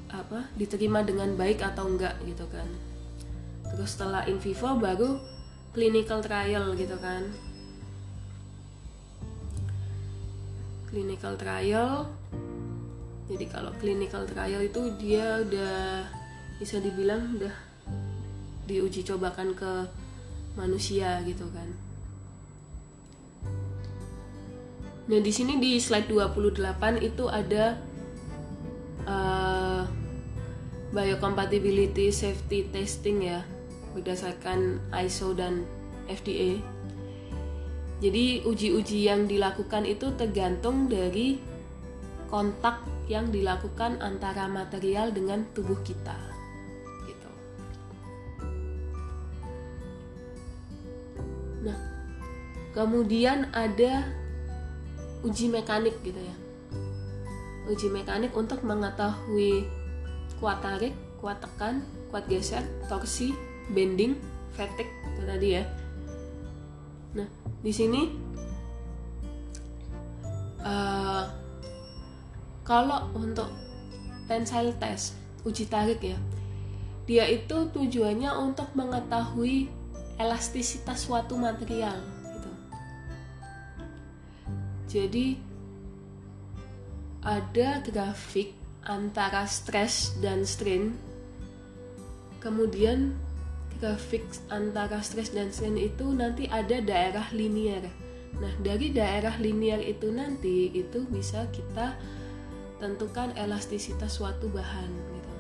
apa 0.10 0.50
diterima 0.58 1.06
dengan 1.06 1.38
baik 1.38 1.62
atau 1.62 1.88
enggak 1.88 2.18
gitu 2.26 2.44
kan. 2.52 2.68
Terus 3.70 3.96
setelah 3.96 4.26
in 4.28 4.42
vivo 4.42 4.76
baru 4.76 5.22
clinical 5.72 6.20
trial 6.26 6.74
gitu 6.74 6.98
kan 6.98 7.30
clinical 10.90 11.38
trial 11.38 12.10
jadi 13.30 13.46
kalau 13.46 13.72
clinical 13.78 14.26
trial 14.26 14.66
itu 14.66 14.82
dia 14.98 15.46
udah 15.46 16.10
bisa 16.58 16.82
dibilang 16.82 17.38
udah 17.38 17.56
diuji 18.66 19.06
cobakan 19.06 19.54
ke 19.54 19.86
manusia 20.58 21.22
gitu 21.24 21.46
kan 21.54 21.70
Nah, 25.10 25.18
di 25.18 25.34
sini 25.34 25.58
di 25.58 25.82
slide 25.82 26.06
28 26.06 27.02
itu 27.02 27.26
ada 27.26 27.82
uh, 29.10 29.82
biocompatibility 30.94 32.14
safety 32.14 32.70
testing 32.70 33.26
ya 33.26 33.42
berdasarkan 33.98 34.78
ISO 34.94 35.34
dan 35.34 35.66
FDA. 36.06 36.62
Jadi 38.00 38.48
uji-uji 38.48 39.12
yang 39.12 39.28
dilakukan 39.28 39.84
itu 39.84 40.16
tergantung 40.16 40.88
dari 40.88 41.36
kontak 42.32 42.80
yang 43.12 43.28
dilakukan 43.28 44.00
antara 44.00 44.48
material 44.48 45.12
dengan 45.12 45.44
tubuh 45.52 45.76
kita. 45.84 46.16
Gitu. 47.04 47.30
Nah, 51.68 51.78
kemudian 52.72 53.52
ada 53.52 54.08
uji 55.28 55.52
mekanik 55.52 56.00
gitu 56.00 56.22
ya. 56.24 56.36
Uji 57.68 57.92
mekanik 57.92 58.32
untuk 58.32 58.64
mengetahui 58.64 59.68
kuat 60.40 60.64
tarik, 60.64 60.96
kuat 61.20 61.44
tekan, 61.44 61.84
kuat 62.08 62.24
geser, 62.32 62.64
torsi, 62.88 63.36
bending, 63.76 64.16
fatigue 64.56 64.88
itu 64.88 65.22
tadi 65.28 65.48
ya. 65.60 65.64
Nah, 67.18 67.26
di 67.66 67.72
sini 67.74 68.02
uh, 70.62 71.26
kalau 72.62 73.10
untuk 73.18 73.50
tensile 74.30 74.78
test 74.78 75.18
uji 75.42 75.66
tarik 75.66 76.04
ya 76.06 76.20
dia 77.10 77.26
itu 77.26 77.74
tujuannya 77.74 78.30
untuk 78.38 78.70
mengetahui 78.78 79.66
elastisitas 80.22 81.10
suatu 81.10 81.34
material 81.34 81.98
gitu. 82.30 82.52
Jadi 84.86 85.28
ada 87.26 87.82
grafik 87.82 88.54
antara 88.86 89.50
stress 89.50 90.14
dan 90.22 90.46
strain 90.46 90.94
kemudian 92.38 93.18
grafik 93.80 94.28
antara 94.52 95.00
stress 95.00 95.32
dan 95.32 95.50
strain 95.56 95.80
itu 95.80 96.12
nanti 96.12 96.52
ada 96.52 96.84
daerah 96.84 97.28
linier. 97.32 97.88
Nah, 98.40 98.54
dari 98.62 98.92
daerah 98.92 99.36
linier 99.40 99.80
itu 99.82 100.12
nanti 100.12 100.72
itu 100.76 101.08
bisa 101.08 101.48
kita 101.52 101.96
tentukan 102.80 103.36
elastisitas 103.36 104.20
suatu 104.20 104.48
bahan 104.52 104.92
gitu. 104.92 105.34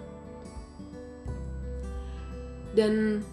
Dan 2.75 3.23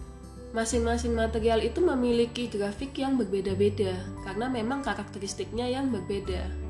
masing-masing 0.55 1.15
material 1.15 1.63
itu 1.63 1.83
memiliki 1.83 2.47
grafik 2.51 2.95
yang 2.99 3.19
berbeda-beda 3.19 3.95
karena 4.27 4.47
memang 4.51 4.83
karakteristiknya 4.83 5.71
yang 5.71 5.91
berbeda. 5.91 6.66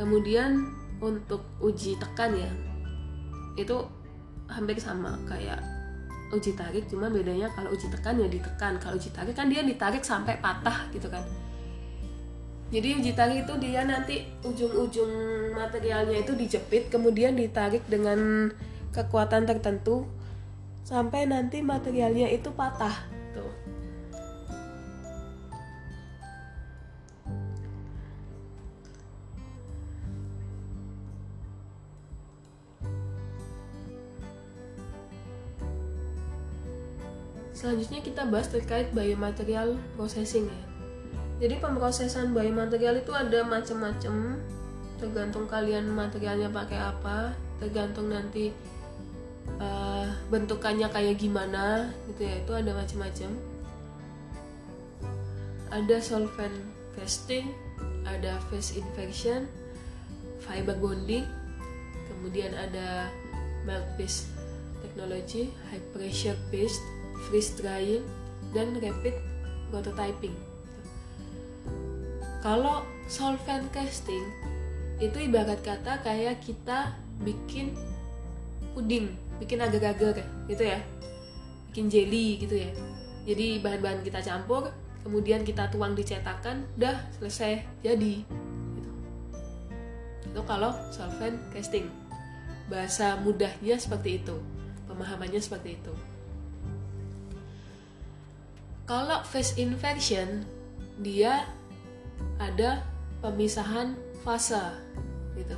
Kemudian 0.00 0.72
untuk 1.04 1.44
uji 1.60 2.00
tekan 2.00 2.32
ya 2.32 2.48
itu 3.60 3.76
hampir 4.48 4.80
sama 4.80 5.20
kayak 5.28 5.60
uji 6.30 6.54
tarik 6.54 6.86
cuma 6.86 7.10
bedanya 7.10 7.50
kalau 7.52 7.74
uji 7.74 7.90
tekan 7.90 8.14
ya 8.16 8.30
ditekan. 8.30 8.78
Kalau 8.78 8.96
uji 8.96 9.10
tarik 9.10 9.34
kan 9.34 9.50
dia 9.50 9.66
ditarik 9.66 10.00
sampai 10.06 10.38
patah 10.38 10.86
gitu 10.94 11.10
kan. 11.10 11.22
Jadi 12.70 13.02
uji 13.02 13.12
tarik 13.18 13.44
itu 13.44 13.54
dia 13.58 13.82
nanti 13.82 14.30
ujung-ujung 14.46 15.10
materialnya 15.58 16.22
itu 16.22 16.38
dijepit 16.38 16.86
kemudian 16.86 17.34
ditarik 17.34 17.82
dengan 17.90 18.50
kekuatan 18.94 19.42
tertentu 19.42 20.06
sampai 20.86 21.26
nanti 21.26 21.66
materialnya 21.66 22.30
itu 22.30 22.54
patah 22.54 22.94
Selanjutnya 37.60 38.00
kita 38.00 38.24
bahas 38.24 38.48
terkait 38.48 38.88
biomaterial 38.96 39.76
processing 39.92 40.48
ya. 40.48 40.62
Jadi 41.44 41.60
pemrosesan 41.60 42.32
biomaterial 42.32 43.04
itu 43.04 43.12
ada 43.12 43.44
macam-macam, 43.44 44.40
tergantung 44.96 45.44
kalian 45.44 45.92
materialnya 45.92 46.48
pakai 46.48 46.80
apa, 46.80 47.36
tergantung 47.60 48.08
nanti 48.08 48.48
uh, 49.60 50.08
bentukannya 50.32 50.88
kayak 50.88 51.20
gimana 51.20 51.92
gitu 52.08 52.32
ya. 52.32 52.40
Itu 52.40 52.52
ada 52.56 52.72
macam-macam. 52.72 53.30
Ada 55.68 55.96
solvent 56.00 56.56
casting, 56.96 57.52
ada 58.08 58.40
phase 58.48 58.80
inversion, 58.80 59.44
fiber 60.48 60.80
bonding, 60.80 61.28
kemudian 62.08 62.56
ada 62.56 63.12
melt 63.68 63.84
based 64.00 64.32
technology, 64.80 65.52
high 65.68 65.84
pressure 65.92 66.40
based 66.48 66.80
freeze 67.28 67.52
drying, 67.58 68.04
dan 68.54 68.74
rapid 68.78 69.14
prototyping. 69.70 70.34
Kalau 72.40 72.82
solvent 73.06 73.68
casting 73.74 74.24
itu 75.00 75.28
ibarat 75.28 75.60
kata 75.60 76.00
kayak 76.00 76.40
kita 76.44 76.96
bikin 77.20 77.76
puding, 78.72 79.12
bikin 79.40 79.60
agar-agar 79.60 80.24
gitu 80.48 80.64
ya, 80.64 80.80
bikin 81.72 81.92
jelly 81.92 82.40
gitu 82.40 82.56
ya. 82.56 82.70
Jadi 83.28 83.60
bahan-bahan 83.60 84.00
kita 84.00 84.20
campur, 84.24 84.72
kemudian 85.04 85.44
kita 85.44 85.68
tuang 85.68 85.92
di 85.92 86.04
cetakan, 86.04 86.64
udah 86.80 86.96
selesai 87.20 87.60
jadi. 87.84 88.24
Gitu. 88.76 88.90
Itu 90.32 90.40
kalau 90.48 90.72
solvent 90.88 91.36
casting. 91.52 91.88
Bahasa 92.70 93.18
mudahnya 93.18 93.76
seperti 93.76 94.22
itu, 94.22 94.38
pemahamannya 94.86 95.42
seperti 95.42 95.74
itu. 95.76 95.92
Kalau 98.90 99.22
phase 99.22 99.54
inversion 99.62 100.42
dia 100.98 101.46
ada 102.42 102.82
pemisahan 103.22 103.94
fase 104.26 104.58
gitu. 105.38 105.54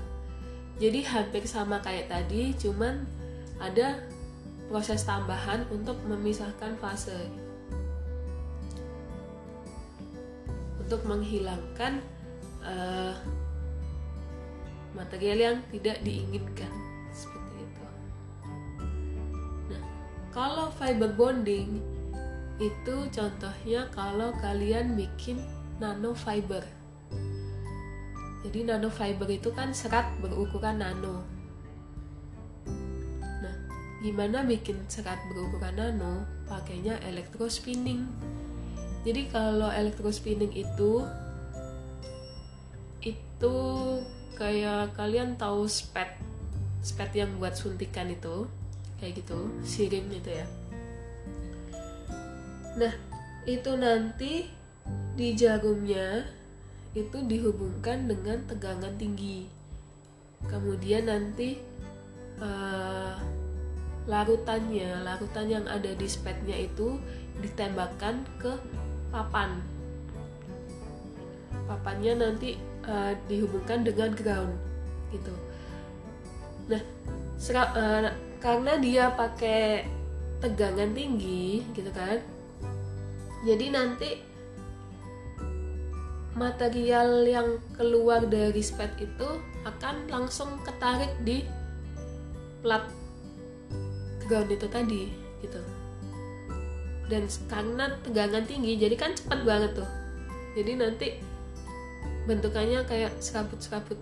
Jadi 0.77 1.01
hampir 1.01 1.49
sama 1.49 1.81
kayak 1.81 2.13
tadi, 2.13 2.53
cuman 2.61 3.09
ada 3.57 4.05
proses 4.69 5.01
tambahan 5.09 5.65
untuk 5.73 5.97
memisahkan 6.05 6.77
fase. 6.77 7.17
Untuk 10.77 11.01
menghilangkan 11.09 12.05
uh, 12.61 13.17
material 14.93 15.39
yang 15.41 15.59
tidak 15.73 16.05
diinginkan 16.05 16.73
seperti 17.17 17.65
itu. 17.65 17.85
Nah, 19.73 19.85
kalau 20.37 20.69
fiber 20.77 21.17
bonding 21.17 21.92
itu 22.63 22.95
contohnya 23.11 23.91
kalau 23.91 24.31
kalian 24.39 24.95
bikin 24.95 25.43
nanofiber. 25.83 26.63
Jadi 28.47 28.71
nanofiber 28.71 29.27
itu 29.27 29.51
kan 29.51 29.75
serat 29.75 30.07
berukuran 30.23 30.79
nano. 30.79 31.27
Nah 33.43 33.57
gimana 34.03 34.47
bikin 34.47 34.79
serat 34.87 35.19
berukuran 35.31 35.75
nano? 35.75 36.23
Pakainya 36.47 37.03
elektrospinning. 37.03 38.07
Jadi 39.03 39.27
kalau 39.35 39.67
elektrospinning 39.67 40.55
itu 40.55 41.03
itu 43.03 43.57
kayak 44.39 44.95
kalian 44.95 45.35
tahu 45.35 45.67
spet 45.67 46.15
spet 46.83 47.11
yang 47.15 47.35
buat 47.43 47.59
suntikan 47.59 48.07
itu 48.07 48.47
kayak 49.03 49.19
gitu 49.19 49.51
sirin 49.67 50.07
itu 50.15 50.31
ya 50.31 50.47
Nah, 52.73 52.95
itu 53.45 53.73
nanti 53.77 54.49
di 55.13 55.29
jarumnya 55.37 56.25
itu 56.93 57.19
dihubungkan 57.25 58.09
dengan 58.09 58.45
tegangan 58.49 58.97
tinggi. 58.97 59.49
Kemudian 60.49 61.09
nanti 61.09 61.61
uh, 62.41 63.17
larutannya, 64.09 65.05
larutan 65.05 65.47
yang 65.49 65.65
ada 65.69 65.93
di 65.95 66.07
spetnya 66.09 66.57
itu 66.59 66.99
ditembakkan 67.41 68.25
ke 68.41 68.53
papan. 69.13 69.61
Papannya 71.69 72.19
nanti 72.19 72.59
uh, 72.89 73.15
dihubungkan 73.29 73.87
dengan 73.87 74.13
ground 74.13 74.53
gitu. 75.13 75.35
Nah, 76.69 76.83
uh, 77.53 78.11
karena 78.43 78.73
dia 78.81 79.13
pakai 79.13 79.87
tegangan 80.43 80.91
tinggi 80.93 81.63
gitu 81.73 81.89
kan, 81.95 82.19
jadi 83.43 83.75
nanti 83.75 84.23
material 86.39 87.27
yang 87.27 87.59
keluar 87.77 88.25
dari 88.25 88.63
spet 88.63 88.95
itu 89.03 89.29
akan 89.67 90.09
langsung 90.09 90.63
ketarik 90.65 91.13
di 91.27 91.45
plat 92.63 92.87
ground 94.31 94.51
itu 94.55 94.67
tadi 94.71 95.11
gitu. 95.43 95.61
Dan 97.11 97.29
karena 97.51 97.93
tegangan 98.01 98.47
tinggi 98.47 98.79
jadi 98.79 98.95
kan 98.97 99.13
cepat 99.13 99.45
banget 99.45 99.71
tuh. 99.83 99.91
Jadi 100.57 100.73
nanti 100.79 101.09
bentukannya 102.25 102.87
kayak 102.87 103.19
serabut-serabut 103.19 103.99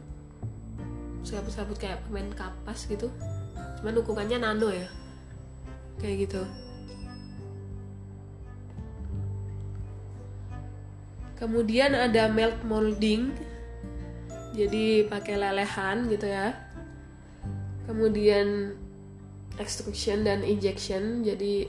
serabut-serabut 1.24 1.80
kayak 1.80 1.98
permen 2.06 2.30
kapas 2.36 2.86
gitu. 2.86 3.08
Cuman 3.80 3.96
ukurannya 3.96 4.38
nano 4.38 4.68
ya 4.68 4.86
kayak 6.00 6.28
gitu 6.28 6.42
kemudian 11.40 11.96
ada 11.96 12.28
melt 12.28 12.60
molding. 12.68 13.32
Jadi 14.52 15.08
pakai 15.08 15.40
lelehan 15.40 16.06
gitu 16.12 16.28
ya. 16.28 16.52
Kemudian 17.88 18.76
extrusion 19.56 20.22
dan 20.22 20.44
injection. 20.44 21.24
Jadi 21.24 21.66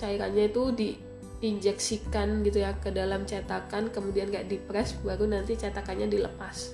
cairannya 0.00 0.48
itu 0.48 0.64
diinjeksikan 0.72 2.40
gitu 2.46 2.64
ya 2.64 2.72
ke 2.78 2.94
dalam 2.94 3.26
cetakan 3.26 3.90
kemudian 3.90 4.30
kayak 4.30 4.46
dipres 4.46 4.94
baru 5.02 5.28
nanti 5.28 5.58
cetakannya 5.58 6.08
dilepas. 6.08 6.72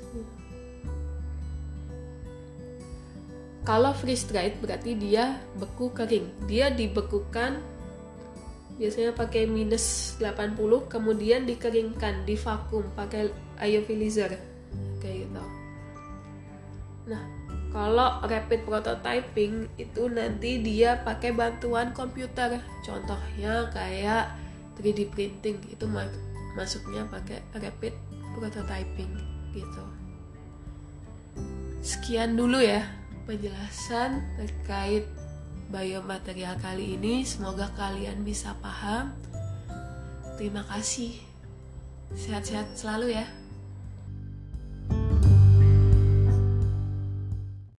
Kalau 3.65 3.97
freeze 3.97 4.29
dried 4.29 4.61
berarti 4.61 4.93
dia 4.93 5.41
beku 5.57 5.89
kering. 5.97 6.45
Dia 6.45 6.69
dibekukan 6.69 7.74
biasanya 8.75 9.15
pakai 9.15 9.47
minus 9.47 10.19
80 10.19 10.59
kemudian 10.91 11.47
dikeringkan 11.47 12.27
di 12.27 12.35
vakum 12.35 12.83
pakai 12.99 13.31
iofilizer. 13.63 14.35
Kayak 14.99 15.31
gitu. 15.31 15.45
Nah 17.11 17.23
kalau 17.75 18.23
rapid 18.23 18.63
prototyping 18.67 19.67
itu 19.79 20.07
nanti 20.07 20.63
dia 20.63 21.03
pakai 21.03 21.35
bantuan 21.35 21.91
komputer. 21.91 22.63
Contohnya 22.87 23.71
kayak 23.75 24.31
3D 24.79 25.11
printing 25.11 25.59
itu 25.71 25.87
masuknya 26.55 27.07
pakai 27.11 27.43
rapid 27.55 27.95
prototyping 28.35 29.11
gitu. 29.55 29.85
Sekian 31.83 32.35
dulu 32.35 32.59
ya 32.59 32.87
penjelasan 33.27 34.23
terkait 34.39 35.07
biomaterial 35.75 36.55
kali 36.63 36.95
ini. 36.95 37.27
Semoga 37.27 37.75
kalian 37.75 38.23
bisa 38.23 38.55
paham. 38.63 39.11
Terima 40.39 40.63
kasih. 40.71 41.19
Sehat-sehat 42.15 42.79
selalu 42.79 43.19
ya. 43.19 43.27